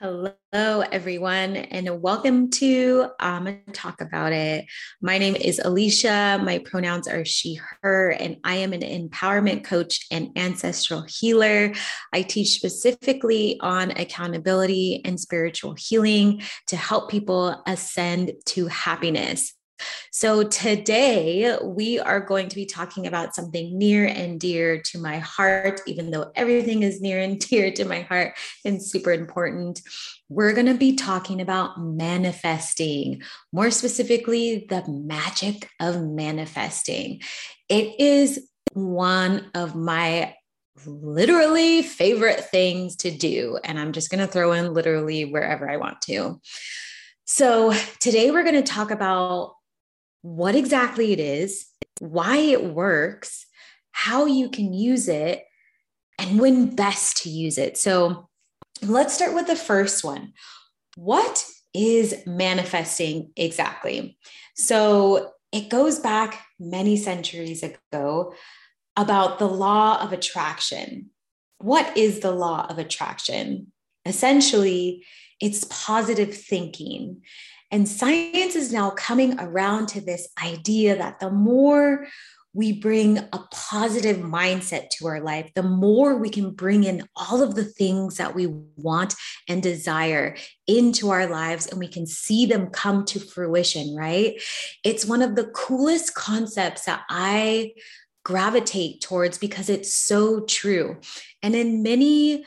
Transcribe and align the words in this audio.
Hello, 0.00 0.32
everyone, 0.52 1.56
and 1.56 2.00
welcome 2.00 2.50
to 2.50 3.08
I'm 3.18 3.48
um, 3.48 3.60
Talk 3.72 4.00
About 4.00 4.32
It. 4.32 4.64
My 5.02 5.18
name 5.18 5.34
is 5.34 5.58
Alicia. 5.58 6.40
My 6.40 6.58
pronouns 6.58 7.08
are 7.08 7.24
she, 7.24 7.58
her, 7.82 8.10
and 8.10 8.36
I 8.44 8.58
am 8.58 8.72
an 8.72 8.82
empowerment 8.82 9.64
coach 9.64 10.06
and 10.12 10.30
ancestral 10.36 11.04
healer. 11.08 11.72
I 12.12 12.22
teach 12.22 12.50
specifically 12.50 13.58
on 13.60 13.90
accountability 13.90 15.02
and 15.04 15.18
spiritual 15.18 15.74
healing 15.76 16.42
to 16.68 16.76
help 16.76 17.10
people 17.10 17.60
ascend 17.66 18.34
to 18.46 18.68
happiness. 18.68 19.52
So, 20.10 20.42
today 20.42 21.56
we 21.62 21.98
are 21.98 22.20
going 22.20 22.48
to 22.48 22.56
be 22.56 22.66
talking 22.66 23.06
about 23.06 23.34
something 23.34 23.76
near 23.76 24.06
and 24.06 24.40
dear 24.40 24.80
to 24.82 24.98
my 24.98 25.18
heart, 25.18 25.80
even 25.86 26.10
though 26.10 26.30
everything 26.34 26.82
is 26.82 27.00
near 27.00 27.20
and 27.20 27.38
dear 27.48 27.70
to 27.72 27.84
my 27.84 28.02
heart 28.02 28.34
and 28.64 28.82
super 28.82 29.12
important. 29.12 29.80
We're 30.28 30.52
going 30.52 30.66
to 30.66 30.74
be 30.74 30.94
talking 30.94 31.40
about 31.40 31.80
manifesting, 31.80 33.22
more 33.52 33.70
specifically, 33.70 34.66
the 34.68 34.84
magic 34.88 35.68
of 35.80 36.02
manifesting. 36.02 37.20
It 37.68 37.98
is 37.98 38.48
one 38.72 39.50
of 39.54 39.74
my 39.74 40.34
literally 40.86 41.82
favorite 41.82 42.44
things 42.44 42.96
to 42.96 43.10
do. 43.10 43.58
And 43.64 43.78
I'm 43.78 43.92
just 43.92 44.10
going 44.10 44.24
to 44.24 44.30
throw 44.30 44.52
in 44.52 44.74
literally 44.74 45.24
wherever 45.24 45.68
I 45.68 45.76
want 45.76 46.00
to. 46.02 46.40
So, 47.24 47.74
today 48.00 48.30
we're 48.30 48.42
going 48.42 48.54
to 48.54 48.62
talk 48.62 48.90
about 48.90 49.54
what 50.22 50.54
exactly 50.54 51.12
it 51.12 51.20
is, 51.20 51.66
why 52.00 52.36
it 52.36 52.64
works, 52.64 53.46
how 53.92 54.26
you 54.26 54.48
can 54.48 54.72
use 54.72 55.08
it, 55.08 55.44
and 56.18 56.40
when 56.40 56.74
best 56.74 57.22
to 57.22 57.30
use 57.30 57.58
it. 57.58 57.76
So 57.76 58.28
let's 58.82 59.14
start 59.14 59.34
with 59.34 59.46
the 59.46 59.56
first 59.56 60.04
one. 60.04 60.32
What 60.96 61.44
is 61.74 62.26
manifesting 62.26 63.30
exactly? 63.36 64.18
So 64.54 65.32
it 65.52 65.68
goes 65.68 65.98
back 65.98 66.44
many 66.58 66.96
centuries 66.96 67.62
ago 67.62 68.34
about 68.96 69.38
the 69.38 69.48
law 69.48 70.02
of 70.02 70.12
attraction. 70.12 71.10
What 71.58 71.96
is 71.96 72.20
the 72.20 72.32
law 72.32 72.66
of 72.68 72.78
attraction? 72.78 73.72
Essentially, 74.04 75.04
it's 75.40 75.64
positive 75.70 76.36
thinking. 76.36 77.22
And 77.70 77.88
science 77.88 78.56
is 78.56 78.72
now 78.72 78.90
coming 78.90 79.38
around 79.38 79.88
to 79.88 80.00
this 80.00 80.28
idea 80.42 80.96
that 80.96 81.20
the 81.20 81.30
more 81.30 82.06
we 82.54 82.72
bring 82.72 83.18
a 83.18 83.40
positive 83.52 84.16
mindset 84.16 84.88
to 84.88 85.06
our 85.06 85.20
life, 85.20 85.50
the 85.54 85.62
more 85.62 86.16
we 86.16 86.30
can 86.30 86.50
bring 86.50 86.84
in 86.84 87.06
all 87.14 87.42
of 87.42 87.54
the 87.54 87.64
things 87.64 88.16
that 88.16 88.34
we 88.34 88.46
want 88.76 89.14
and 89.48 89.62
desire 89.62 90.34
into 90.66 91.10
our 91.10 91.26
lives 91.26 91.66
and 91.66 91.78
we 91.78 91.88
can 91.88 92.06
see 92.06 92.46
them 92.46 92.68
come 92.68 93.04
to 93.04 93.20
fruition, 93.20 93.94
right? 93.94 94.40
It's 94.82 95.04
one 95.04 95.22
of 95.22 95.36
the 95.36 95.48
coolest 95.48 96.14
concepts 96.14 96.86
that 96.86 97.02
I 97.10 97.74
gravitate 98.24 99.02
towards 99.02 99.38
because 99.38 99.68
it's 99.68 99.94
so 99.94 100.44
true. 100.46 101.00
And 101.42 101.54
in 101.54 101.82
many 101.82 102.44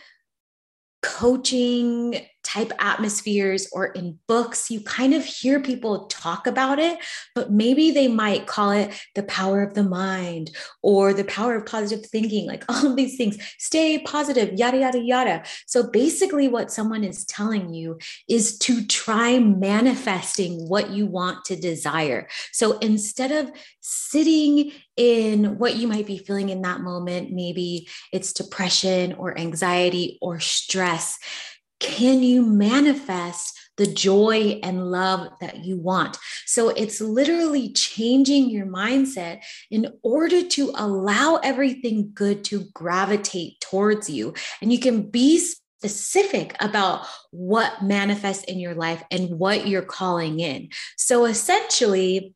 coaching 1.01 2.25
type 2.43 2.71
atmospheres 2.79 3.69
or 3.71 3.87
in 3.87 4.17
books, 4.27 4.71
you 4.71 4.81
kind 4.81 5.13
of 5.13 5.23
hear 5.23 5.59
people 5.59 6.07
talk 6.07 6.47
about 6.47 6.79
it, 6.79 6.97
but 7.35 7.51
maybe 7.51 7.91
they 7.91 8.07
might 8.07 8.47
call 8.47 8.71
it 8.71 8.91
the 9.15 9.23
power 9.23 9.61
of 9.61 9.73
the 9.73 9.83
mind 9.83 10.51
or 10.81 11.13
the 11.13 11.23
power 11.23 11.55
of 11.55 11.65
positive 11.65 12.05
thinking, 12.05 12.47
like 12.47 12.63
all 12.69 12.87
of 12.87 12.95
these 12.95 13.17
things. 13.17 13.37
Stay 13.57 13.99
positive, 13.99 14.53
yada, 14.53 14.77
yada, 14.77 14.99
yada. 14.99 15.43
So 15.67 15.89
basically, 15.89 16.47
what 16.47 16.71
someone 16.71 17.03
is 17.03 17.25
telling 17.25 17.73
you 17.73 17.99
is 18.27 18.57
to 18.59 18.85
try 18.85 19.39
manifesting 19.39 20.67
what 20.67 20.89
you 20.89 21.05
want 21.05 21.45
to 21.45 21.55
desire. 21.55 22.27
So 22.51 22.77
instead 22.79 23.31
of 23.31 23.51
sitting 23.81 24.71
in 24.97 25.57
what 25.57 25.75
you 25.75 25.87
might 25.87 26.05
be 26.05 26.17
feeling 26.17 26.49
in 26.49 26.61
that 26.61 26.81
moment, 26.81 27.31
maybe 27.31 27.87
it's 28.11 28.33
depression 28.33 29.13
or 29.13 29.37
anxiety 29.37 30.17
or 30.21 30.39
stress 30.39 31.17
can 31.81 32.23
you 32.23 32.45
manifest 32.45 33.57
the 33.77 33.87
joy 33.87 34.59
and 34.63 34.91
love 34.91 35.27
that 35.41 35.65
you 35.65 35.77
want? 35.77 36.17
So 36.45 36.69
it's 36.69 37.01
literally 37.01 37.73
changing 37.73 38.49
your 38.49 38.67
mindset 38.67 39.41
in 39.69 39.91
order 40.03 40.43
to 40.43 40.71
allow 40.75 41.39
everything 41.43 42.11
good 42.13 42.43
to 42.45 42.65
gravitate 42.73 43.59
towards 43.59 44.09
you. 44.09 44.33
And 44.61 44.71
you 44.71 44.79
can 44.79 45.09
be 45.09 45.39
specific 45.39 46.55
about 46.59 47.07
what 47.31 47.83
manifests 47.83 48.43
in 48.43 48.59
your 48.59 48.75
life 48.75 49.03
and 49.09 49.39
what 49.39 49.67
you're 49.67 49.81
calling 49.81 50.39
in. 50.39 50.69
So 50.95 51.25
essentially, 51.25 52.35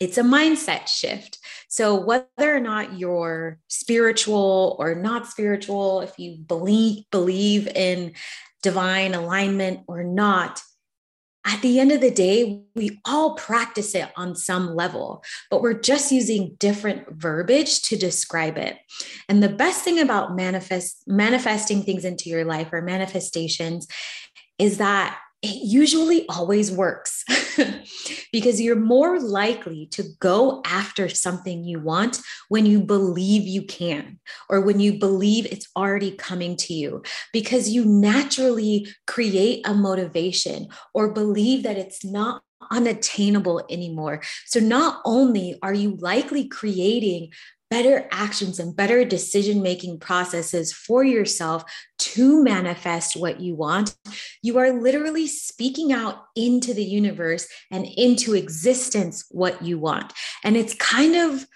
it's 0.00 0.18
a 0.18 0.22
mindset 0.22 0.88
shift. 0.88 1.38
So, 1.68 1.94
whether 1.94 2.26
or 2.40 2.58
not 2.58 2.98
you're 2.98 3.58
spiritual 3.68 4.74
or 4.80 4.96
not 4.96 5.28
spiritual, 5.28 6.00
if 6.00 6.18
you 6.18 6.38
believe 6.38 7.04
believe 7.12 7.68
in 7.68 8.14
divine 8.62 9.14
alignment 9.14 9.80
or 9.86 10.04
not, 10.04 10.62
at 11.44 11.60
the 11.60 11.80
end 11.80 11.90
of 11.90 12.00
the 12.00 12.10
day, 12.10 12.62
we 12.76 13.00
all 13.04 13.34
practice 13.34 13.96
it 13.96 14.08
on 14.16 14.36
some 14.36 14.76
level, 14.76 15.24
but 15.50 15.60
we're 15.60 15.80
just 15.80 16.12
using 16.12 16.54
different 16.58 17.10
verbiage 17.10 17.82
to 17.82 17.96
describe 17.96 18.56
it. 18.56 18.78
And 19.28 19.42
the 19.42 19.48
best 19.48 19.82
thing 19.82 19.98
about 19.98 20.36
manifest 20.36 21.02
manifesting 21.08 21.82
things 21.82 22.04
into 22.04 22.30
your 22.30 22.44
life 22.44 22.72
or 22.72 22.80
manifestations 22.80 23.88
is 24.58 24.78
that 24.78 25.18
it 25.42 25.64
usually 25.64 26.26
always 26.28 26.70
works 26.70 27.24
because 28.32 28.60
you're 28.60 28.76
more 28.76 29.18
likely 29.18 29.86
to 29.86 30.04
go 30.20 30.62
after 30.64 31.08
something 31.08 31.64
you 31.64 31.80
want 31.80 32.20
when 32.48 32.64
you 32.64 32.80
believe 32.80 33.42
you 33.42 33.62
can 33.62 34.20
or 34.48 34.60
when 34.60 34.78
you 34.78 34.98
believe 34.98 35.46
it's 35.46 35.68
already 35.76 36.12
coming 36.12 36.56
to 36.56 36.72
you 36.72 37.02
because 37.32 37.70
you 37.70 37.84
naturally 37.84 38.86
create 39.08 39.66
a 39.66 39.74
motivation 39.74 40.68
or 40.94 41.12
believe 41.12 41.64
that 41.64 41.76
it's 41.76 42.04
not 42.04 42.42
unattainable 42.70 43.64
anymore. 43.68 44.22
So 44.46 44.60
not 44.60 45.02
only 45.04 45.58
are 45.62 45.74
you 45.74 45.96
likely 45.96 46.46
creating 46.46 47.32
better 47.72 48.06
actions 48.12 48.58
and 48.58 48.76
better 48.76 49.02
decision 49.02 49.62
making 49.62 49.98
processes 49.98 50.74
for 50.74 51.02
yourself 51.02 51.64
to 51.98 52.44
manifest 52.44 53.16
what 53.16 53.40
you 53.40 53.54
want, 53.54 53.96
you 54.42 54.58
are 54.58 54.78
literally 54.78 55.26
speaking 55.26 55.90
out 55.90 56.18
into 56.36 56.74
the 56.74 56.84
universe 56.84 57.48
and 57.70 57.86
into 57.96 58.34
existence 58.34 59.24
what 59.30 59.62
you 59.62 59.78
want. 59.78 60.12
And 60.44 60.54
it's 60.54 60.74
kind 60.74 61.16
of 61.16 61.46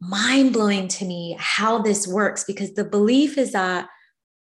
mind 0.00 0.52
blowing 0.52 0.86
to 0.86 1.04
me 1.04 1.34
how 1.40 1.82
this 1.82 2.06
works 2.06 2.44
because 2.44 2.74
the 2.74 2.84
belief 2.84 3.36
is 3.36 3.50
that 3.50 3.88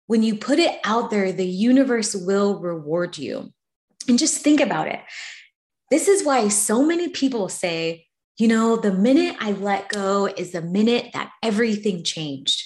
when 0.09 0.25
you 0.25 0.35
put 0.35 0.59
it 0.59 0.81
out 0.83 1.11
there, 1.11 1.31
the 1.31 1.47
universe 1.47 2.13
will 2.13 2.59
reward 2.59 3.17
you. 3.17 3.53
And 4.09 4.19
just 4.19 4.43
think 4.43 4.59
about 4.59 4.89
it. 4.89 4.99
This 5.93 6.09
is 6.09 6.25
why 6.25 6.49
so 6.49 6.85
many 6.85 7.09
people 7.09 7.49
say, 7.49 8.07
you 8.39 8.49
know, 8.49 8.77
the 8.77 8.93
minute 8.93 9.37
I 9.41 9.53
let 9.53 9.89
go 9.89 10.27
is 10.27 10.53
the 10.53 10.63
minute 10.63 11.11
that 11.13 11.31
everything 11.43 12.03
changed. 12.03 12.65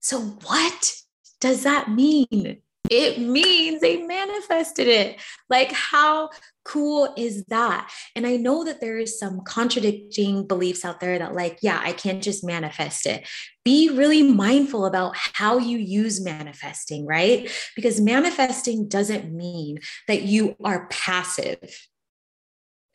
So, 0.00 0.20
what 0.20 0.94
does 1.40 1.64
that 1.64 1.90
mean? 1.90 2.62
It 2.88 3.18
means 3.18 3.80
they 3.80 4.02
manifested 4.02 4.86
it. 4.86 5.20
Like, 5.50 5.72
how 5.72 6.30
cool 6.64 7.12
is 7.16 7.44
that? 7.46 7.90
And 8.14 8.24
I 8.26 8.36
know 8.36 8.62
that 8.64 8.80
there 8.80 8.98
is 8.98 9.18
some 9.18 9.40
contradicting 9.40 10.46
beliefs 10.46 10.84
out 10.84 11.00
there 11.00 11.18
that, 11.18 11.34
like, 11.34 11.58
yeah, 11.62 11.80
I 11.82 11.92
can't 11.92 12.22
just 12.22 12.44
manifest 12.44 13.06
it. 13.06 13.26
Be 13.64 13.90
really 13.90 14.22
mindful 14.22 14.86
about 14.86 15.16
how 15.16 15.58
you 15.58 15.78
use 15.78 16.22
manifesting, 16.22 17.04
right? 17.04 17.50
Because 17.74 18.00
manifesting 18.00 18.88
doesn't 18.88 19.32
mean 19.32 19.80
that 20.06 20.22
you 20.22 20.54
are 20.62 20.86
passive 20.88 21.88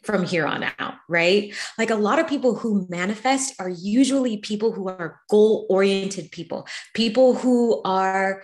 from 0.03 0.23
here 0.23 0.47
on 0.47 0.65
out, 0.79 0.95
right? 1.07 1.53
Like 1.77 1.89
a 1.89 1.95
lot 1.95 2.19
of 2.19 2.27
people 2.27 2.55
who 2.55 2.87
manifest 2.89 3.53
are 3.59 3.69
usually 3.69 4.37
people 4.37 4.71
who 4.71 4.87
are 4.87 5.19
goal 5.29 5.65
oriented 5.69 6.31
people, 6.31 6.67
people 6.93 7.35
who 7.35 7.81
are 7.83 8.43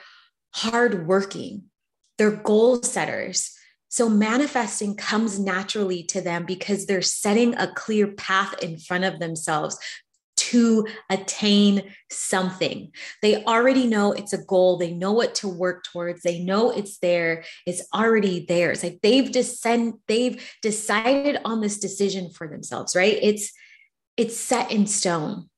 hardworking, 0.54 1.64
they're 2.18 2.32
goal 2.32 2.82
setters. 2.84 3.54
So 3.90 4.10
manifesting 4.10 4.96
comes 4.96 5.40
naturally 5.40 6.04
to 6.04 6.22
them 6.22 6.46
because 6.46 6.86
they're 6.86 7.02
setting 7.02 7.56
a 7.56 7.72
clear 7.72 8.08
path 8.08 8.54
in 8.62 8.78
front 8.78 9.06
of 9.06 9.20
themselves 9.20 9.78
to 10.52 10.86
attain 11.10 11.94
something. 12.12 12.92
They 13.22 13.44
already 13.46 13.88
know 13.88 14.12
it's 14.12 14.34
a 14.34 14.44
goal. 14.44 14.78
They 14.78 14.94
know 14.94 15.12
what 15.12 15.36
to 15.36 15.48
work 15.48 15.84
towards. 15.84 16.22
They 16.22 16.40
know 16.40 16.72
it's 16.72 17.00
there. 17.00 17.44
It's 17.66 17.88
already 17.94 18.46
theirs. 18.46 18.84
Like 18.84 19.00
they've 19.02 19.32
descend, 19.32 19.96
they've 20.08 20.42
decided 20.62 21.40
on 21.46 21.62
this 21.62 21.80
decision 21.80 22.32
for 22.32 22.48
themselves, 22.48 22.96
right? 22.96 23.18
It's 23.22 23.52
it's 24.16 24.38
set 24.38 24.72
in 24.72 24.88
stone. 24.88 25.50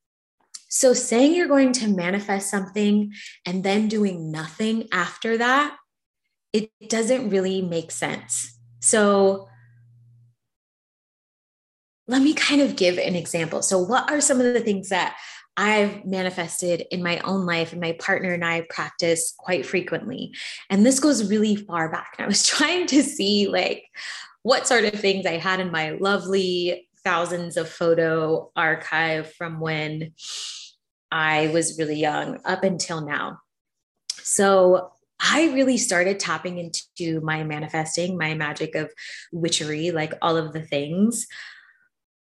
So 0.69 0.94
saying 0.94 1.33
you're 1.33 1.47
going 1.47 1.71
to 1.74 1.88
manifest 1.88 2.51
something 2.51 3.13
and 3.45 3.63
then 3.63 3.88
doing 3.88 4.31
nothing 4.31 4.88
after 4.92 5.38
that 5.38 5.75
it 6.53 6.71
doesn't 6.88 7.30
really 7.30 7.62
make 7.62 7.92
sense. 7.92 8.57
So, 8.81 9.49
let 12.09 12.23
me 12.23 12.33
kind 12.33 12.59
of 12.59 12.75
give 12.75 12.97
an 12.97 13.15
example. 13.15 13.61
So, 13.61 13.77
what 13.77 14.11
are 14.11 14.19
some 14.19 14.41
of 14.41 14.53
the 14.53 14.59
things 14.59 14.89
that 14.89 15.15
I've 15.56 16.06
manifested 16.06 16.85
in 16.89 17.03
my 17.03 17.19
own 17.19 17.45
life 17.45 17.71
and 17.71 17.79
my 17.79 17.91
partner 17.94 18.33
and 18.33 18.44
I 18.44 18.65
practice 18.67 19.35
quite 19.38 19.63
frequently? 19.63 20.33
And 20.71 20.83
this 20.83 21.00
goes 21.00 21.29
really 21.29 21.56
far 21.56 21.91
back. 21.91 22.15
And 22.17 22.25
I 22.25 22.27
was 22.27 22.45
trying 22.47 22.88
to 22.88 23.03
see 23.03 23.47
like 23.47 23.83
what 24.41 24.67
sort 24.67 24.85
of 24.85 25.00
things 25.00 25.27
I 25.27 25.38
had 25.38 25.59
in 25.59 25.71
my 25.71 25.91
lovely 25.91 26.89
thousands 27.03 27.57
of 27.57 27.69
photo 27.69 28.51
archive 28.56 29.31
from 29.33 29.59
when 29.59 30.13
I 31.11 31.47
was 31.50 31.77
really 31.77 32.00
young 32.00 32.39
up 32.44 32.63
until 32.63 33.06
now. 33.06 33.39
So 34.23 34.94
I 35.19 35.51
really 35.53 35.77
started 35.77 36.19
tapping 36.19 36.57
into 36.57 37.21
my 37.21 37.44
manifesting, 37.44 38.17
my 38.17 38.33
magic 38.33 38.73
of 38.73 38.91
witchery, 39.31 39.91
like 39.91 40.13
all 40.23 40.38
of 40.38 40.53
the 40.53 40.61
things, 40.61 41.27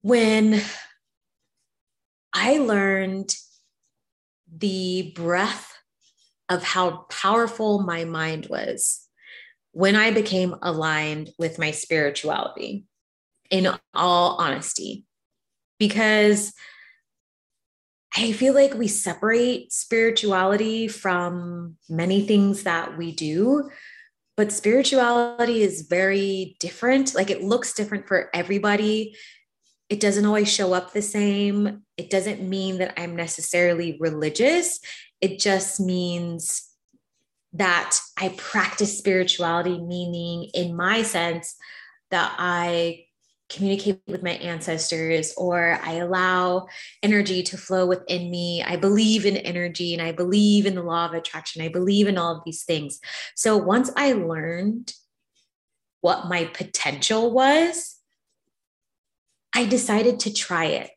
when 0.06 0.62
I 2.32 2.58
learned 2.58 3.34
the 4.56 5.10
breadth 5.16 5.76
of 6.48 6.62
how 6.62 7.06
powerful 7.10 7.80
my 7.80 8.04
mind 8.04 8.46
was 8.48 9.00
when 9.72 9.96
I 9.96 10.12
became 10.12 10.54
aligned 10.62 11.30
with 11.40 11.58
my 11.58 11.72
spirituality, 11.72 12.84
in 13.50 13.66
all 13.94 14.36
honesty, 14.36 15.04
because 15.80 16.52
I 18.16 18.30
feel 18.30 18.54
like 18.54 18.74
we 18.74 18.86
separate 18.86 19.72
spirituality 19.72 20.86
from 20.86 21.78
many 21.88 22.24
things 22.24 22.62
that 22.62 22.96
we 22.96 23.10
do, 23.10 23.70
but 24.36 24.52
spirituality 24.52 25.62
is 25.64 25.88
very 25.90 26.56
different. 26.60 27.12
Like 27.12 27.30
it 27.30 27.42
looks 27.42 27.74
different 27.74 28.06
for 28.06 28.30
everybody. 28.32 29.16
It 29.88 30.00
doesn't 30.00 30.26
always 30.26 30.52
show 30.52 30.72
up 30.72 30.92
the 30.92 31.02
same. 31.02 31.82
It 31.96 32.10
doesn't 32.10 32.42
mean 32.42 32.78
that 32.78 32.98
I'm 32.98 33.14
necessarily 33.14 33.96
religious. 34.00 34.80
It 35.20 35.38
just 35.38 35.80
means 35.80 36.68
that 37.52 37.98
I 38.18 38.30
practice 38.36 38.98
spirituality, 38.98 39.80
meaning, 39.80 40.50
in 40.54 40.76
my 40.76 41.02
sense, 41.02 41.56
that 42.10 42.34
I 42.38 43.04
communicate 43.48 44.00
with 44.08 44.22
my 44.22 44.32
ancestors 44.32 45.32
or 45.36 45.78
I 45.82 45.94
allow 45.94 46.66
energy 47.02 47.42
to 47.44 47.56
flow 47.56 47.86
within 47.86 48.30
me. 48.30 48.62
I 48.62 48.76
believe 48.76 49.24
in 49.24 49.36
energy 49.36 49.94
and 49.94 50.02
I 50.02 50.12
believe 50.12 50.66
in 50.66 50.74
the 50.74 50.82
law 50.82 51.06
of 51.06 51.14
attraction. 51.14 51.62
I 51.62 51.68
believe 51.68 52.08
in 52.08 52.18
all 52.18 52.36
of 52.36 52.42
these 52.44 52.64
things. 52.64 52.98
So 53.36 53.56
once 53.56 53.90
I 53.96 54.12
learned 54.12 54.92
what 56.00 56.26
my 56.26 56.44
potential 56.46 57.30
was, 57.30 57.95
I 59.56 59.64
decided 59.64 60.20
to 60.20 60.32
try 60.34 60.66
it. 60.66 60.90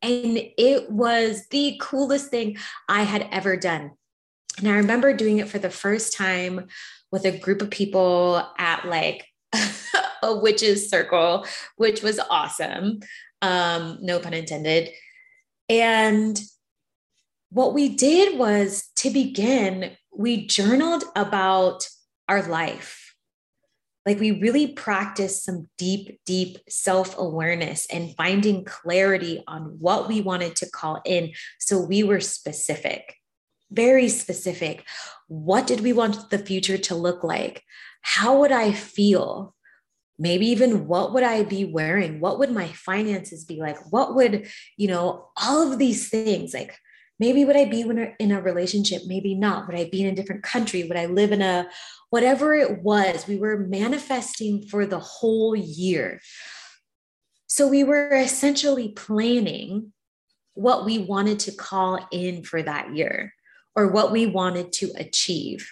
And 0.00 0.38
it 0.56 0.90
was 0.90 1.48
the 1.50 1.78
coolest 1.82 2.30
thing 2.30 2.56
I 2.88 3.02
had 3.02 3.28
ever 3.30 3.58
done. 3.58 3.90
And 4.56 4.68
I 4.68 4.76
remember 4.76 5.12
doing 5.12 5.36
it 5.36 5.50
for 5.50 5.58
the 5.58 5.68
first 5.68 6.16
time 6.16 6.68
with 7.10 7.26
a 7.26 7.38
group 7.38 7.60
of 7.60 7.70
people 7.70 8.42
at 8.56 8.86
like 8.86 9.26
a 10.22 10.34
witches 10.34 10.88
circle, 10.88 11.46
which 11.76 12.02
was 12.02 12.18
awesome. 12.30 13.00
Um, 13.42 13.98
no 14.00 14.18
pun 14.18 14.32
intended. 14.32 14.88
And 15.68 16.40
what 17.50 17.74
we 17.74 17.90
did 17.90 18.38
was 18.38 18.90
to 18.96 19.10
begin, 19.10 19.90
we 20.10 20.46
journaled 20.46 21.04
about 21.14 21.86
our 22.30 22.42
life. 22.48 23.01
Like 24.04 24.18
we 24.18 24.32
really 24.32 24.68
practiced 24.72 25.44
some 25.44 25.68
deep, 25.78 26.20
deep 26.26 26.58
self 26.68 27.16
awareness 27.16 27.86
and 27.92 28.14
finding 28.16 28.64
clarity 28.64 29.42
on 29.46 29.76
what 29.78 30.08
we 30.08 30.20
wanted 30.20 30.56
to 30.56 30.70
call 30.70 31.00
in. 31.04 31.32
So 31.60 31.78
we 31.80 32.02
were 32.02 32.20
specific, 32.20 33.14
very 33.70 34.08
specific. 34.08 34.84
What 35.28 35.66
did 35.66 35.80
we 35.80 35.92
want 35.92 36.30
the 36.30 36.38
future 36.38 36.78
to 36.78 36.94
look 36.94 37.22
like? 37.22 37.62
How 38.02 38.38
would 38.40 38.52
I 38.52 38.72
feel? 38.72 39.54
maybe 40.18 40.46
even 40.46 40.86
what 40.86 41.12
would 41.12 41.22
i 41.22 41.42
be 41.42 41.64
wearing 41.64 42.20
what 42.20 42.38
would 42.38 42.50
my 42.50 42.68
finances 42.68 43.44
be 43.44 43.60
like 43.60 43.76
what 43.90 44.14
would 44.14 44.46
you 44.76 44.86
know 44.86 45.28
all 45.36 45.72
of 45.72 45.78
these 45.78 46.10
things 46.10 46.52
like 46.52 46.78
maybe 47.22 47.44
would 47.44 47.56
i 47.56 47.64
be 47.64 47.82
in 48.18 48.32
a 48.32 48.42
relationship? 48.42 49.02
Maybe 49.06 49.36
not. 49.36 49.68
Would 49.68 49.76
i 49.76 49.84
be 49.88 50.02
in 50.02 50.08
a 50.08 50.14
different 50.14 50.42
country? 50.42 50.82
Would 50.82 50.96
i 50.96 51.06
live 51.06 51.30
in 51.30 51.40
a 51.40 51.68
whatever 52.10 52.52
it 52.52 52.82
was 52.82 53.28
we 53.28 53.36
were 53.36 53.56
manifesting 53.56 54.66
for 54.66 54.84
the 54.84 54.98
whole 54.98 55.54
year. 55.54 56.20
So 57.46 57.68
we 57.68 57.84
were 57.84 58.10
essentially 58.10 58.88
planning 58.88 59.92
what 60.54 60.84
we 60.84 60.98
wanted 60.98 61.38
to 61.40 61.52
call 61.52 62.08
in 62.10 62.42
for 62.42 62.60
that 62.60 62.94
year 62.96 63.32
or 63.76 63.86
what 63.86 64.10
we 64.10 64.26
wanted 64.26 64.72
to 64.80 64.92
achieve. 64.96 65.70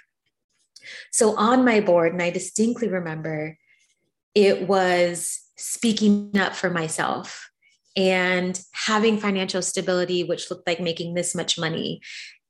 So 1.10 1.36
on 1.36 1.64
my 1.64 1.80
board 1.80 2.12
and 2.12 2.22
i 2.22 2.30
distinctly 2.30 2.88
remember 2.88 3.58
it 4.36 4.68
was 4.68 5.40
speaking 5.56 6.38
up 6.38 6.54
for 6.54 6.70
myself 6.70 7.49
and 7.96 8.60
having 8.72 9.18
financial 9.18 9.62
stability, 9.62 10.24
which 10.24 10.50
looked 10.50 10.66
like 10.66 10.80
making 10.80 11.14
this 11.14 11.34
much 11.34 11.58
money. 11.58 12.00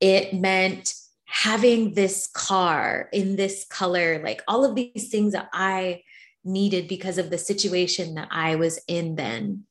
It 0.00 0.34
meant 0.34 0.94
having 1.26 1.94
this 1.94 2.28
car 2.34 3.08
in 3.12 3.36
this 3.36 3.64
color, 3.70 4.20
like 4.22 4.42
all 4.48 4.64
of 4.64 4.74
these 4.74 5.08
things 5.10 5.32
that 5.32 5.48
I 5.52 6.02
needed 6.44 6.88
because 6.88 7.18
of 7.18 7.30
the 7.30 7.38
situation 7.38 8.14
that 8.14 8.28
I 8.30 8.56
was 8.56 8.80
in 8.88 9.14
then. 9.14 9.64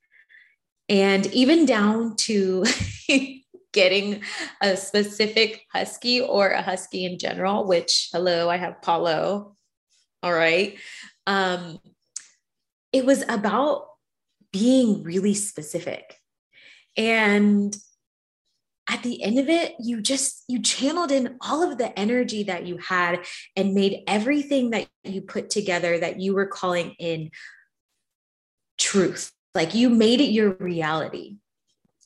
And 0.87 1.27
even 1.27 1.65
down 1.65 2.15
to 2.17 2.65
getting 3.73 4.23
a 4.61 4.75
specific 4.75 5.65
husky 5.71 6.21
or 6.21 6.49
a 6.49 6.61
husky 6.61 7.05
in 7.05 7.19
general, 7.19 7.67
which, 7.67 8.09
hello, 8.11 8.49
I 8.49 8.57
have 8.57 8.81
Paulo. 8.81 9.55
All 10.23 10.33
right. 10.33 10.77
Um, 11.27 11.79
it 12.91 13.05
was 13.05 13.23
about 13.29 13.88
being 14.51 15.03
really 15.03 15.33
specific. 15.33 16.15
And 16.97 17.75
at 18.89 19.03
the 19.03 19.21
end 19.21 19.37
of 19.37 19.49
it, 19.49 19.75
you 19.79 20.01
just 20.01 20.43
you 20.47 20.61
channeled 20.61 21.11
in 21.11 21.37
all 21.41 21.61
of 21.61 21.77
the 21.77 21.97
energy 21.97 22.43
that 22.43 22.65
you 22.65 22.77
had 22.77 23.19
and 23.55 23.75
made 23.75 24.01
everything 24.07 24.71
that 24.71 24.87
you 25.03 25.21
put 25.21 25.49
together 25.51 25.99
that 25.99 26.19
you 26.19 26.33
were 26.33 26.47
calling 26.47 26.95
in 26.97 27.29
truth. 28.79 29.31
Like 29.53 29.75
you 29.75 29.89
made 29.89 30.21
it 30.21 30.31
your 30.31 30.53
reality. 30.53 31.37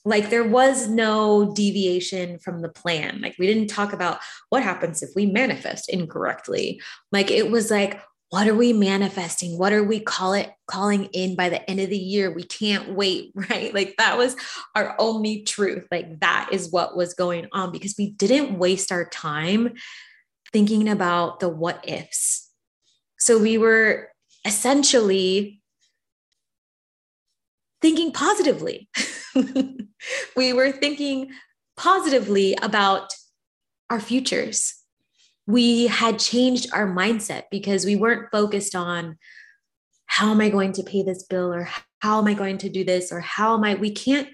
Like 0.05 0.29
there 0.29 0.43
was 0.43 0.89
no 0.89 1.53
deviation 1.55 2.37
from 2.39 2.61
the 2.61 2.67
plan. 2.67 3.21
Like 3.21 3.35
we 3.39 3.47
didn't 3.47 3.67
talk 3.67 3.93
about 3.93 4.19
what 4.49 4.61
happens 4.61 5.01
if 5.01 5.11
we 5.15 5.25
manifest 5.25 5.89
incorrectly. 5.89 6.81
Like 7.13 7.31
it 7.31 7.49
was 7.49 7.71
like, 7.71 8.01
what 8.33 8.47
are 8.47 8.55
we 8.55 8.73
manifesting? 8.73 9.59
What 9.59 9.73
are 9.73 9.83
we 9.83 9.99
call 9.99 10.33
it 10.33 10.51
calling 10.65 11.05
in 11.13 11.35
by 11.35 11.49
the 11.49 11.69
end 11.69 11.79
of 11.79 11.91
the 11.91 11.95
year? 11.95 12.31
We 12.31 12.41
can't 12.41 12.95
wait 12.95 13.31
right? 13.35 13.71
Like 13.71 13.93
that 13.99 14.17
was 14.17 14.35
our 14.73 14.95
only 14.97 15.43
truth. 15.43 15.85
Like 15.91 16.19
that 16.21 16.49
is 16.51 16.71
what 16.71 16.97
was 16.97 17.13
going 17.13 17.47
on 17.51 17.71
because 17.71 17.93
we 17.95 18.09
didn't 18.09 18.57
waste 18.57 18.91
our 18.91 19.07
time 19.07 19.75
thinking 20.51 20.89
about 20.89 21.41
the 21.41 21.47
what 21.47 21.87
ifs. 21.87 22.49
So 23.19 23.37
we 23.37 23.59
were 23.59 24.09
essentially 24.43 25.61
thinking 27.83 28.11
positively. 28.11 28.89
We 30.35 30.51
were 30.51 30.71
thinking 30.71 31.29
positively 31.77 32.57
about 32.61 33.13
our 33.89 34.01
futures 34.01 34.82
we 35.45 35.87
had 35.87 36.19
changed 36.19 36.73
our 36.73 36.87
mindset 36.87 37.43
because 37.51 37.85
we 37.85 37.95
weren't 37.95 38.31
focused 38.31 38.75
on 38.75 39.17
how 40.05 40.31
am 40.31 40.41
I 40.41 40.49
going 40.49 40.73
to 40.73 40.83
pay 40.83 41.03
this 41.03 41.23
bill 41.23 41.53
or 41.53 41.67
how 41.99 42.19
am 42.19 42.27
I 42.27 42.33
going 42.33 42.57
to 42.59 42.69
do 42.69 42.83
this 42.83 43.11
or 43.11 43.19
how 43.19 43.55
am 43.55 43.63
I, 43.63 43.75
we 43.75 43.91
can't, 43.91 44.29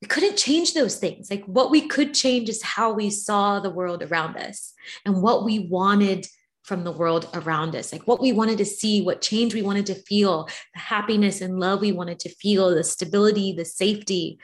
we 0.00 0.08
couldn't 0.08 0.36
change 0.36 0.74
those 0.74 0.96
things. 0.96 1.30
Like 1.30 1.44
what 1.44 1.70
we 1.70 1.86
could 1.86 2.14
change 2.14 2.48
is 2.48 2.62
how 2.62 2.92
we 2.92 3.10
saw 3.10 3.60
the 3.60 3.70
world 3.70 4.02
around 4.02 4.36
us 4.36 4.72
and 5.04 5.22
what 5.22 5.44
we 5.44 5.58
wanted 5.58 6.26
from 6.62 6.84
the 6.84 6.92
world 6.92 7.28
around 7.34 7.74
us, 7.74 7.92
like 7.92 8.06
what 8.06 8.20
we 8.20 8.32
wanted 8.32 8.58
to 8.58 8.64
see, 8.64 9.02
what 9.02 9.22
change 9.22 9.54
we 9.54 9.62
wanted 9.62 9.86
to 9.86 9.94
feel, 9.94 10.48
the 10.74 10.80
happiness 10.80 11.40
and 11.40 11.58
love 11.58 11.80
we 11.80 11.92
wanted 11.92 12.18
to 12.20 12.28
feel, 12.28 12.70
the 12.70 12.84
stability, 12.84 13.52
the 13.52 13.64
safety. 13.64 14.38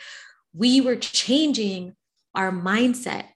We 0.55 0.81
were 0.81 0.97
changing 0.97 1.95
our 2.35 2.51
mindset. 2.51 3.27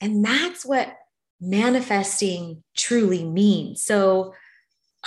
And 0.00 0.24
that's 0.24 0.64
what 0.64 0.96
manifesting 1.40 2.62
truly 2.76 3.24
means. 3.24 3.82
So, 3.84 4.34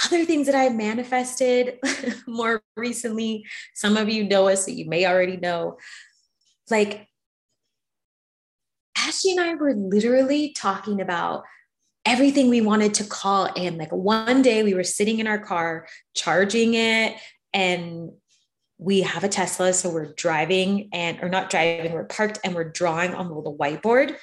other 0.05 0.23
things 0.23 0.45
that 0.47 0.55
I've 0.55 0.73
manifested 0.73 1.77
more 2.27 2.63
recently, 2.77 3.45
some 3.73 3.97
of 3.97 4.07
you 4.09 4.23
know 4.23 4.47
us, 4.47 4.65
so 4.65 4.71
you 4.71 4.87
may 4.87 5.05
already 5.05 5.37
know. 5.37 5.77
Like, 6.69 7.07
Ashley 8.97 9.31
and 9.31 9.41
I 9.41 9.55
were 9.55 9.73
literally 9.73 10.53
talking 10.53 11.01
about 11.01 11.43
everything 12.05 12.49
we 12.49 12.61
wanted 12.61 12.93
to 12.95 13.03
call 13.03 13.45
in. 13.53 13.77
Like 13.77 13.91
one 13.91 14.41
day 14.41 14.63
we 14.63 14.73
were 14.73 14.83
sitting 14.83 15.19
in 15.19 15.27
our 15.27 15.39
car 15.39 15.87
charging 16.15 16.73
it 16.73 17.15
and 17.53 18.11
we 18.77 19.01
have 19.01 19.23
a 19.23 19.29
Tesla. 19.29 19.73
So 19.73 19.89
we're 19.89 20.13
driving 20.13 20.89
and, 20.91 21.19
or 21.21 21.29
not 21.29 21.49
driving, 21.49 21.93
we're 21.93 22.05
parked 22.05 22.39
and 22.43 22.55
we're 22.55 22.71
drawing 22.71 23.13
on 23.13 23.27
the 23.27 23.35
little 23.35 23.55
whiteboard. 23.55 24.15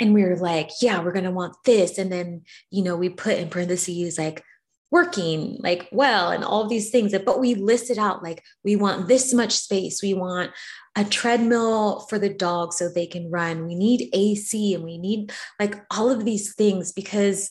And 0.00 0.14
we 0.14 0.22
were 0.24 0.36
like, 0.36 0.70
yeah, 0.80 1.02
we're 1.02 1.12
going 1.12 1.24
to 1.24 1.30
want 1.30 1.56
this. 1.64 1.98
And 1.98 2.10
then, 2.10 2.42
you 2.70 2.82
know, 2.82 2.96
we 2.96 3.08
put 3.08 3.38
in 3.38 3.48
parentheses 3.48 4.18
like 4.18 4.44
working 4.90 5.58
like 5.60 5.88
well 5.92 6.30
and 6.30 6.44
all 6.44 6.66
these 6.66 6.90
things. 6.90 7.14
But 7.24 7.40
we 7.40 7.54
listed 7.54 7.98
out 7.98 8.22
like 8.22 8.42
we 8.64 8.76
want 8.76 9.08
this 9.08 9.34
much 9.34 9.52
space. 9.52 10.02
We 10.02 10.14
want 10.14 10.52
a 10.96 11.04
treadmill 11.04 12.00
for 12.08 12.18
the 12.18 12.32
dog 12.32 12.72
so 12.72 12.88
they 12.88 13.06
can 13.06 13.30
run. 13.30 13.66
We 13.66 13.74
need 13.74 14.08
ac 14.12 14.74
and 14.74 14.84
we 14.84 14.98
need 14.98 15.32
like 15.60 15.76
all 15.90 16.10
of 16.10 16.24
these 16.24 16.54
things 16.54 16.92
because 16.92 17.50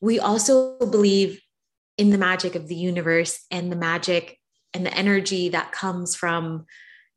we 0.00 0.18
also 0.18 0.78
believe 0.78 1.40
in 1.98 2.10
the 2.10 2.18
magic 2.18 2.54
of 2.54 2.68
the 2.68 2.74
universe 2.74 3.44
and 3.50 3.70
the 3.70 3.76
magic 3.76 4.38
and 4.74 4.86
the 4.86 4.94
energy 4.94 5.50
that 5.50 5.72
comes 5.72 6.16
from 6.16 6.64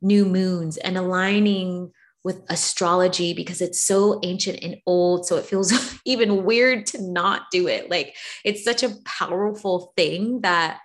new 0.01 0.25
moons 0.25 0.77
and 0.77 0.97
aligning 0.97 1.91
with 2.25 2.41
astrology 2.49 3.33
because 3.33 3.61
it's 3.61 3.83
so 3.83 4.19
ancient 4.23 4.57
and 4.63 4.77
old. 4.87 5.27
So 5.27 5.37
it 5.37 5.45
feels 5.45 5.71
even 6.05 6.43
weird 6.43 6.87
to 6.87 7.01
not 7.01 7.43
do 7.51 7.67
it. 7.67 7.91
Like 7.91 8.15
it's 8.43 8.63
such 8.63 8.81
a 8.81 8.95
powerful 9.05 9.93
thing 9.95 10.41
that 10.41 10.79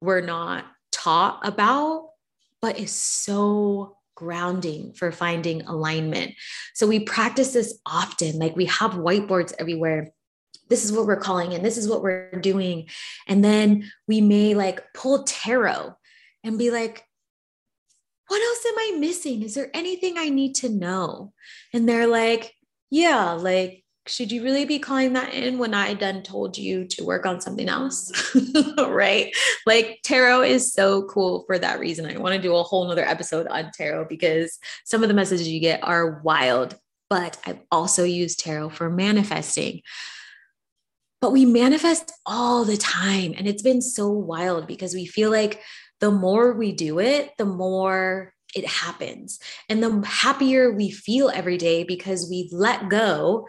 we're 0.00 0.22
not 0.22 0.64
taught 0.90 1.46
about, 1.46 2.08
but 2.62 2.78
is 2.78 2.92
so 2.92 3.98
grounding 4.14 4.94
for 4.94 5.12
finding 5.12 5.62
alignment. 5.62 6.32
So 6.74 6.86
we 6.86 7.00
practice 7.00 7.52
this 7.52 7.78
often. 7.84 8.38
Like 8.38 8.56
we 8.56 8.64
have 8.64 8.92
whiteboards 8.92 9.52
everywhere. 9.58 10.12
This 10.70 10.82
is 10.82 10.92
what 10.92 11.06
we're 11.06 11.20
calling 11.20 11.52
and 11.52 11.62
this 11.62 11.76
is 11.76 11.90
what 11.90 12.02
we're 12.02 12.30
doing. 12.40 12.88
And 13.28 13.44
then 13.44 13.90
we 14.08 14.22
may 14.22 14.54
like 14.54 14.82
pull 14.94 15.24
tarot 15.24 15.94
and 16.42 16.56
be 16.56 16.70
like, 16.70 17.04
what 18.30 18.40
else 18.40 18.64
am 18.64 18.78
I 18.78 18.98
missing? 19.00 19.42
Is 19.42 19.54
there 19.54 19.72
anything 19.74 20.16
I 20.16 20.28
need 20.28 20.54
to 20.56 20.68
know? 20.68 21.32
And 21.74 21.88
they're 21.88 22.06
like, 22.06 22.54
yeah, 22.88 23.32
like, 23.32 23.82
should 24.06 24.30
you 24.30 24.44
really 24.44 24.64
be 24.64 24.78
calling 24.78 25.14
that 25.14 25.34
in 25.34 25.58
when 25.58 25.74
I 25.74 25.94
done 25.94 26.22
told 26.22 26.56
you 26.56 26.86
to 26.86 27.04
work 27.04 27.26
on 27.26 27.40
something 27.40 27.68
else? 27.68 28.12
right? 28.78 29.34
Like 29.66 29.98
tarot 30.04 30.42
is 30.42 30.72
so 30.72 31.08
cool 31.08 31.42
for 31.48 31.58
that 31.58 31.80
reason. 31.80 32.06
I 32.06 32.18
want 32.18 32.36
to 32.36 32.40
do 32.40 32.54
a 32.54 32.62
whole 32.62 32.86
nother 32.86 33.04
episode 33.04 33.48
on 33.48 33.72
tarot 33.74 34.06
because 34.08 34.60
some 34.84 35.02
of 35.02 35.08
the 35.08 35.14
messages 35.14 35.48
you 35.48 35.58
get 35.58 35.82
are 35.82 36.20
wild, 36.20 36.76
but 37.08 37.36
I've 37.44 37.60
also 37.72 38.04
used 38.04 38.38
tarot 38.38 38.70
for 38.70 38.88
manifesting. 38.88 39.82
But 41.20 41.32
we 41.32 41.46
manifest 41.46 42.12
all 42.26 42.64
the 42.64 42.76
time. 42.76 43.34
And 43.36 43.48
it's 43.48 43.62
been 43.62 43.82
so 43.82 44.08
wild 44.08 44.68
because 44.68 44.94
we 44.94 45.06
feel 45.06 45.32
like 45.32 45.60
the 46.00 46.10
more 46.10 46.52
we 46.52 46.72
do 46.72 46.98
it, 46.98 47.32
the 47.38 47.44
more 47.44 48.32
it 48.54 48.66
happens. 48.66 49.38
And 49.68 49.82
the 49.82 50.04
happier 50.06 50.72
we 50.72 50.90
feel 50.90 51.30
every 51.30 51.56
day 51.56 51.84
because 51.84 52.28
we've 52.28 52.52
let 52.52 52.88
go 52.88 53.46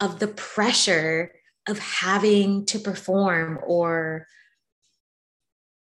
of 0.00 0.18
the 0.18 0.28
pressure 0.28 1.32
of 1.66 1.78
having 1.78 2.66
to 2.66 2.78
perform 2.78 3.58
or 3.66 4.26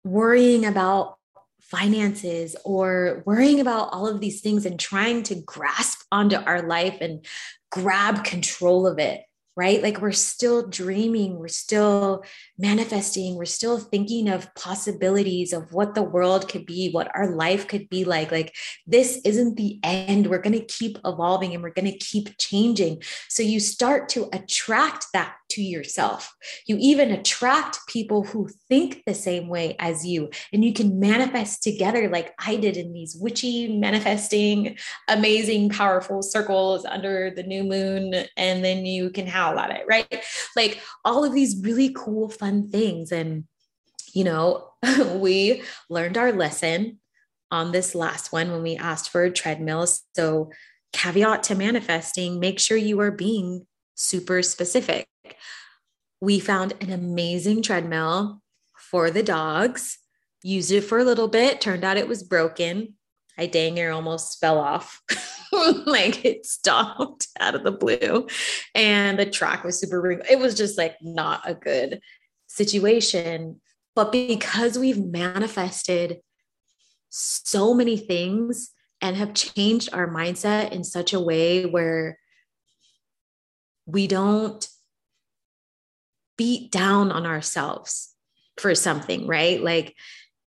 worrying 0.03 0.65
about 0.65 1.17
finances 1.61 2.55
or 2.65 3.23
worrying 3.25 3.59
about 3.59 3.89
all 3.93 4.07
of 4.07 4.19
these 4.19 4.41
things 4.41 4.65
and 4.65 4.79
trying 4.79 5.23
to 5.23 5.35
grasp 5.35 6.01
onto 6.11 6.35
our 6.35 6.61
life 6.61 6.97
and 6.99 7.25
grab 7.71 8.23
control 8.23 8.85
of 8.85 8.99
it 8.99 9.21
right? 9.57 9.83
Like 9.83 10.01
we're 10.01 10.11
still 10.11 10.67
dreaming, 10.67 11.37
we're 11.37 11.49
still 11.49 12.23
manifesting, 12.57 13.35
we're 13.35 13.45
still 13.45 13.79
thinking 13.79 14.29
of 14.29 14.53
possibilities 14.55 15.51
of 15.51 15.73
what 15.73 15.93
the 15.93 16.03
world 16.03 16.47
could 16.47 16.65
be, 16.65 16.89
what 16.91 17.11
our 17.13 17.29
life 17.35 17.67
could 17.67 17.89
be 17.89 18.05
like. 18.05 18.31
Like 18.31 18.55
this 18.87 19.19
isn't 19.25 19.57
the 19.57 19.79
end. 19.83 20.27
We're 20.27 20.41
going 20.41 20.57
to 20.57 20.65
keep 20.65 20.97
evolving 21.03 21.53
and 21.53 21.61
we're 21.61 21.71
going 21.73 21.91
to 21.91 21.97
keep 21.97 22.37
changing. 22.37 23.03
So 23.27 23.43
you 23.43 23.59
start 23.59 24.09
to 24.09 24.29
attract 24.31 25.07
that 25.13 25.35
to 25.51 25.61
yourself. 25.61 26.33
You 26.65 26.77
even 26.79 27.11
attract 27.11 27.79
people 27.87 28.23
who 28.23 28.49
think 28.69 29.03
the 29.05 29.13
same 29.13 29.47
way 29.47 29.75
as 29.79 30.05
you, 30.05 30.29
and 30.53 30.63
you 30.63 30.73
can 30.73 30.99
manifest 30.99 31.61
together 31.63 32.09
like 32.09 32.33
I 32.39 32.55
did 32.55 32.77
in 32.77 32.93
these 32.93 33.15
witchy, 33.15 33.77
manifesting, 33.77 34.77
amazing, 35.07 35.69
powerful 35.69 36.21
circles 36.21 36.85
under 36.85 37.31
the 37.31 37.43
new 37.43 37.63
moon. 37.63 38.13
And 38.37 38.63
then 38.63 38.85
you 38.85 39.09
can 39.09 39.27
howl 39.27 39.59
at 39.59 39.71
it, 39.71 39.85
right? 39.87 40.23
Like 40.55 40.81
all 41.03 41.23
of 41.23 41.33
these 41.33 41.61
really 41.61 41.93
cool, 41.93 42.29
fun 42.29 42.69
things. 42.69 43.11
And, 43.11 43.45
you 44.13 44.23
know, 44.23 44.69
we 45.15 45.63
learned 45.89 46.17
our 46.17 46.31
lesson 46.31 46.99
on 47.51 47.71
this 47.71 47.93
last 47.93 48.31
one 48.31 48.51
when 48.51 48.63
we 48.63 48.77
asked 48.77 49.09
for 49.09 49.23
a 49.23 49.31
treadmill. 49.31 49.87
So, 50.15 50.51
caveat 50.93 51.43
to 51.43 51.55
manifesting, 51.55 52.39
make 52.39 52.59
sure 52.59 52.75
you 52.75 52.99
are 52.99 53.11
being 53.11 53.65
super 53.95 54.41
specific 54.41 55.05
we 56.21 56.39
found 56.39 56.73
an 56.81 56.91
amazing 56.91 57.61
treadmill 57.61 58.41
for 58.77 59.09
the 59.09 59.23
dogs, 59.23 59.97
used 60.43 60.71
it 60.71 60.81
for 60.81 60.99
a 60.99 61.03
little 61.03 61.27
bit, 61.27 61.61
turned 61.61 61.83
out 61.83 61.97
it 61.97 62.07
was 62.07 62.23
broken. 62.23 62.95
I 63.37 63.47
dang 63.47 63.73
near 63.73 63.91
almost 63.91 64.39
fell 64.39 64.59
off. 64.59 65.01
like 65.85 66.23
it 66.23 66.45
stopped 66.45 67.27
out 67.39 67.55
of 67.55 67.63
the 67.63 67.71
blue 67.71 68.27
and 68.75 69.19
the 69.19 69.25
track 69.25 69.63
was 69.63 69.79
super 69.79 70.01
wrinkled. 70.01 70.29
It 70.29 70.39
was 70.39 70.55
just 70.55 70.77
like 70.77 70.95
not 71.01 71.41
a 71.45 71.53
good 71.53 72.01
situation. 72.47 73.59
But 73.95 74.11
because 74.11 74.77
we've 74.77 75.03
manifested 75.03 76.19
so 77.09 77.73
many 77.73 77.97
things 77.97 78.71
and 79.01 79.17
have 79.17 79.33
changed 79.33 79.89
our 79.91 80.07
mindset 80.07 80.71
in 80.71 80.83
such 80.83 81.13
a 81.13 81.19
way 81.19 81.65
where 81.65 82.17
we 83.85 84.07
don't 84.07 84.65
beat 86.41 86.71
down 86.71 87.11
on 87.11 87.27
ourselves 87.27 88.15
for 88.57 88.73
something, 88.73 89.27
right? 89.27 89.61
Like 89.61 89.95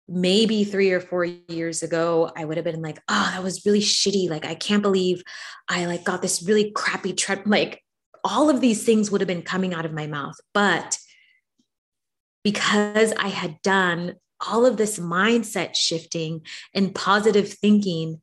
maybe 0.07 0.63
three 0.63 0.91
or 0.91 0.99
four 0.99 1.25
years 1.25 1.81
ago, 1.81 2.31
I 2.37 2.45
would 2.45 2.57
have 2.57 2.63
been 2.63 2.83
like, 2.83 2.99
oh, 3.09 3.31
that 3.33 3.41
was 3.41 3.65
really 3.65 3.79
shitty. 3.79 4.29
Like, 4.29 4.45
I 4.45 4.53
can't 4.53 4.83
believe 4.83 5.23
I 5.67 5.87
like 5.87 6.03
got 6.03 6.21
this 6.21 6.43
really 6.43 6.69
crappy 6.69 7.13
trip. 7.13 7.41
Like 7.47 7.83
all 8.23 8.51
of 8.51 8.61
these 8.61 8.83
things 8.83 9.09
would 9.09 9.19
have 9.21 9.27
been 9.27 9.41
coming 9.41 9.73
out 9.73 9.83
of 9.83 9.91
my 9.91 10.05
mouth. 10.05 10.35
But 10.53 10.99
because 12.43 13.11
I 13.13 13.29
had 13.29 13.59
done 13.63 14.13
all 14.47 14.67
of 14.67 14.77
this 14.77 14.99
mindset 14.99 15.75
shifting 15.75 16.41
and 16.75 16.93
positive 16.93 17.51
thinking, 17.51 18.21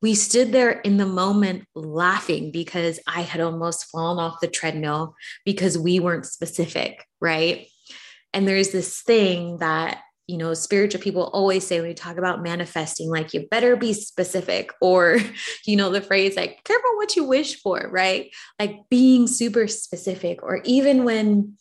we 0.00 0.14
stood 0.14 0.52
there 0.52 0.70
in 0.70 0.96
the 0.96 1.06
moment 1.06 1.64
laughing 1.74 2.50
because 2.50 3.00
I 3.06 3.22
had 3.22 3.40
almost 3.40 3.86
fallen 3.86 4.18
off 4.18 4.40
the 4.40 4.48
treadmill 4.48 5.14
because 5.44 5.76
we 5.76 5.98
weren't 6.00 6.26
specific, 6.26 7.04
right? 7.20 7.66
And 8.32 8.46
there's 8.46 8.70
this 8.70 9.00
thing 9.02 9.58
that, 9.58 10.00
you 10.26 10.36
know, 10.36 10.54
spiritual 10.54 11.00
people 11.00 11.24
always 11.32 11.66
say 11.66 11.80
when 11.80 11.88
we 11.88 11.94
talk 11.94 12.18
about 12.18 12.42
manifesting, 12.42 13.08
like, 13.08 13.32
you 13.32 13.48
better 13.50 13.76
be 13.76 13.92
specific, 13.94 14.70
or, 14.80 15.18
you 15.66 15.76
know, 15.76 15.90
the 15.90 16.02
phrase, 16.02 16.36
like, 16.36 16.62
careful 16.64 16.96
what 16.96 17.16
you 17.16 17.24
wish 17.24 17.60
for, 17.60 17.88
right? 17.90 18.30
Like 18.58 18.76
being 18.90 19.26
super 19.26 19.66
specific, 19.66 20.42
or 20.42 20.60
even 20.64 21.04
when 21.04 21.56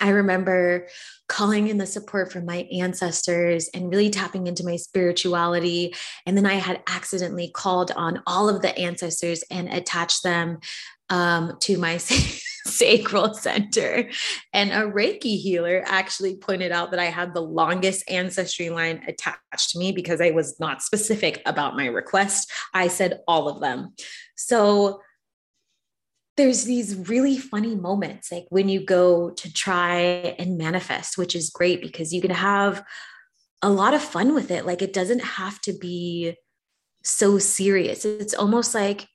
I 0.00 0.10
remember 0.10 0.88
calling 1.28 1.68
in 1.68 1.78
the 1.78 1.86
support 1.86 2.32
from 2.32 2.44
my 2.44 2.68
ancestors 2.72 3.68
and 3.72 3.90
really 3.90 4.10
tapping 4.10 4.46
into 4.46 4.64
my 4.64 4.76
spirituality. 4.76 5.94
And 6.26 6.36
then 6.36 6.46
I 6.46 6.54
had 6.54 6.82
accidentally 6.86 7.50
called 7.50 7.92
on 7.92 8.22
all 8.26 8.48
of 8.48 8.60
the 8.60 8.76
ancestors 8.78 9.42
and 9.50 9.68
attached 9.68 10.22
them 10.22 10.58
um, 11.10 11.56
to 11.60 11.78
my 11.78 11.96
sacral 12.66 13.34
center. 13.34 14.10
And 14.52 14.70
a 14.72 14.90
Reiki 14.90 15.38
healer 15.38 15.82
actually 15.86 16.36
pointed 16.36 16.72
out 16.72 16.90
that 16.90 17.00
I 17.00 17.06
had 17.06 17.34
the 17.34 17.42
longest 17.42 18.10
ancestry 18.10 18.70
line 18.70 19.02
attached 19.06 19.70
to 19.70 19.78
me 19.78 19.92
because 19.92 20.20
I 20.20 20.30
was 20.30 20.58
not 20.58 20.82
specific 20.82 21.42
about 21.46 21.76
my 21.76 21.86
request. 21.86 22.50
I 22.72 22.88
said 22.88 23.20
all 23.28 23.48
of 23.48 23.60
them. 23.60 23.94
So 24.36 25.00
there's 26.36 26.64
these 26.64 26.96
really 27.08 27.38
funny 27.38 27.76
moments 27.76 28.32
like 28.32 28.46
when 28.48 28.68
you 28.68 28.84
go 28.84 29.30
to 29.30 29.52
try 29.52 29.98
and 30.38 30.58
manifest 30.58 31.16
which 31.16 31.36
is 31.36 31.50
great 31.50 31.80
because 31.80 32.12
you 32.12 32.20
can 32.20 32.32
have 32.32 32.84
a 33.64 33.70
lot 33.70 33.94
of 33.94 34.02
fun 34.02 34.34
with 34.34 34.50
it. 34.50 34.66
Like 34.66 34.82
it 34.82 34.92
doesn't 34.92 35.24
have 35.24 35.58
to 35.62 35.72
be 35.72 36.36
so 37.02 37.38
serious. 37.38 38.04
It's 38.04 38.34
almost 38.34 38.74
like 38.74 39.08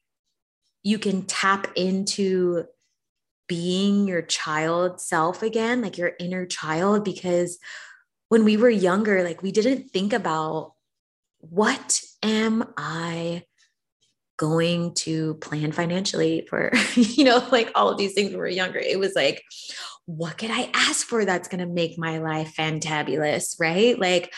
you 0.81 0.97
can 0.97 1.21
tap 1.27 1.67
into 1.75 2.65
being 3.47 4.07
your 4.07 4.21
child 4.23 5.01
self 5.01 5.41
again 5.41 5.81
like 5.81 5.97
your 5.97 6.11
inner 6.19 6.45
child 6.45 7.03
because 7.03 7.57
when 8.27 8.43
we 8.43 8.55
were 8.55 8.69
younger 8.69 9.23
like 9.23 9.41
we 9.41 9.51
didn't 9.51 9.89
think 9.89 10.13
about 10.13 10.73
what 11.39 11.99
am 12.21 12.63
i 12.77 13.43
going 14.39 14.93
to 14.93 15.35
plan 15.35 15.71
financially 15.71 16.47
for, 16.49 16.71
you 16.95 17.25
know, 17.25 17.45
like 17.51 17.71
all 17.75 17.89
of 17.89 17.97
these 17.97 18.13
things 18.13 18.29
when 18.29 18.37
we 18.37 18.39
were 18.39 18.47
younger. 18.47 18.79
It 18.79 18.97
was 18.97 19.13
like, 19.15 19.43
what 20.05 20.37
could 20.39 20.49
I 20.49 20.71
ask 20.73 21.05
for 21.05 21.25
that's 21.25 21.49
going 21.49 21.59
to 21.59 21.71
make 21.71 21.99
my 21.99 22.17
life 22.17 22.55
fantabulous, 22.57 23.59
right? 23.59 23.99
Like, 23.99 24.33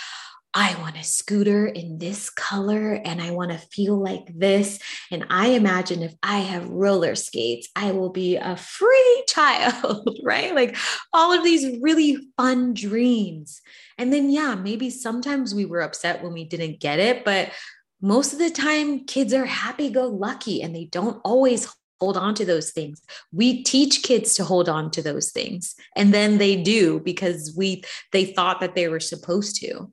I 0.53 0.75
want 0.81 0.97
a 0.97 1.03
scooter 1.03 1.65
in 1.65 1.97
this 1.97 2.29
color 2.29 2.99
and 3.05 3.21
I 3.21 3.31
want 3.31 3.51
to 3.51 3.57
feel 3.57 3.97
like 3.97 4.27
this. 4.35 4.79
And 5.09 5.25
I 5.29 5.49
imagine 5.49 6.03
if 6.03 6.13
I 6.21 6.39
have 6.39 6.67
roller 6.67 7.15
skates, 7.15 7.69
I 7.73 7.93
will 7.93 8.09
be 8.09 8.35
a 8.35 8.57
free 8.57 9.23
child, 9.29 10.09
right? 10.23 10.53
Like 10.53 10.75
all 11.13 11.31
of 11.31 11.43
these 11.43 11.79
really 11.81 12.17
fun 12.35 12.73
dreams. 12.73 13.61
And 13.97 14.11
then, 14.11 14.29
yeah, 14.29 14.55
maybe 14.55 14.89
sometimes 14.89 15.55
we 15.55 15.63
were 15.63 15.81
upset 15.81 16.21
when 16.21 16.33
we 16.33 16.43
didn't 16.43 16.81
get 16.81 16.99
it, 16.99 17.23
but 17.23 17.51
most 18.01 18.33
of 18.33 18.39
the 18.39 18.49
time, 18.49 19.05
kids 19.05 19.33
are 19.33 19.45
happy 19.45 19.89
go 19.89 20.07
lucky 20.07 20.61
and 20.61 20.75
they 20.75 20.85
don't 20.85 21.21
always 21.23 21.73
hold 21.99 22.17
on 22.17 22.33
to 22.33 22.45
those 22.45 22.71
things. 22.71 23.01
We 23.31 23.63
teach 23.63 24.01
kids 24.01 24.33
to 24.35 24.43
hold 24.43 24.67
on 24.67 24.89
to 24.91 25.03
those 25.03 25.31
things 25.31 25.75
and 25.95 26.13
then 26.13 26.39
they 26.39 26.61
do 26.61 26.99
because 26.99 27.53
we 27.55 27.83
they 28.11 28.25
thought 28.25 28.59
that 28.59 28.75
they 28.75 28.87
were 28.87 28.99
supposed 28.99 29.57
to 29.61 29.91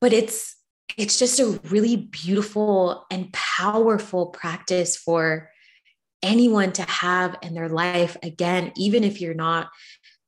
but 0.00 0.12
it's 0.12 0.56
it's 0.96 1.18
just 1.18 1.38
a 1.38 1.60
really 1.68 1.96
beautiful 1.96 3.06
and 3.10 3.32
powerful 3.32 4.26
practice 4.26 4.96
for 4.96 5.50
anyone 6.22 6.72
to 6.72 6.82
have 6.82 7.36
in 7.42 7.54
their 7.54 7.68
life 7.68 8.16
again 8.22 8.72
even 8.76 9.04
if 9.04 9.20
you're 9.20 9.34
not 9.34 9.68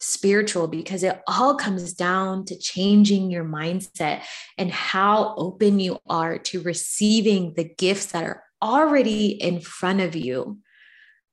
spiritual 0.03 0.67
because 0.69 1.03
it 1.03 1.21
all 1.27 1.55
comes 1.55 1.93
down 1.93 2.45
to 2.45 2.59
changing 2.59 3.31
your 3.31 3.45
mindset 3.45 4.23
and 4.59 4.71
how 4.71 5.35
open 5.37 5.79
you 5.81 5.99
are 6.09 6.39
to 6.39 6.61
receiving 6.63 7.55
the 7.55 7.65
gifts 7.65 8.07
that 8.07 8.25
are 8.25 8.43
already 8.61 9.29
in 9.29 9.61
front 9.61 10.01
of 10.01 10.15
you 10.15 10.59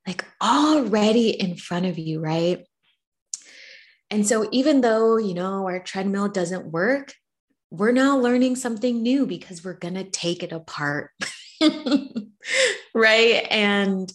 like 0.06 0.24
already 0.42 1.30
in 1.30 1.56
front 1.56 1.86
of 1.86 1.98
you 1.98 2.20
right 2.20 2.64
and 4.10 4.26
so 4.26 4.48
even 4.50 4.80
though 4.80 5.16
you 5.16 5.34
know 5.34 5.66
our 5.66 5.80
treadmill 5.80 6.28
doesn't 6.28 6.66
work 6.66 7.12
we're 7.70 7.92
now 7.92 8.18
learning 8.18 8.56
something 8.56 9.02
new 9.02 9.26
because 9.26 9.64
we're 9.64 9.74
going 9.74 9.94
to 9.94 10.04
take 10.04 10.42
it 10.42 10.52
apart. 10.52 11.10
right. 12.94 13.46
And 13.50 14.12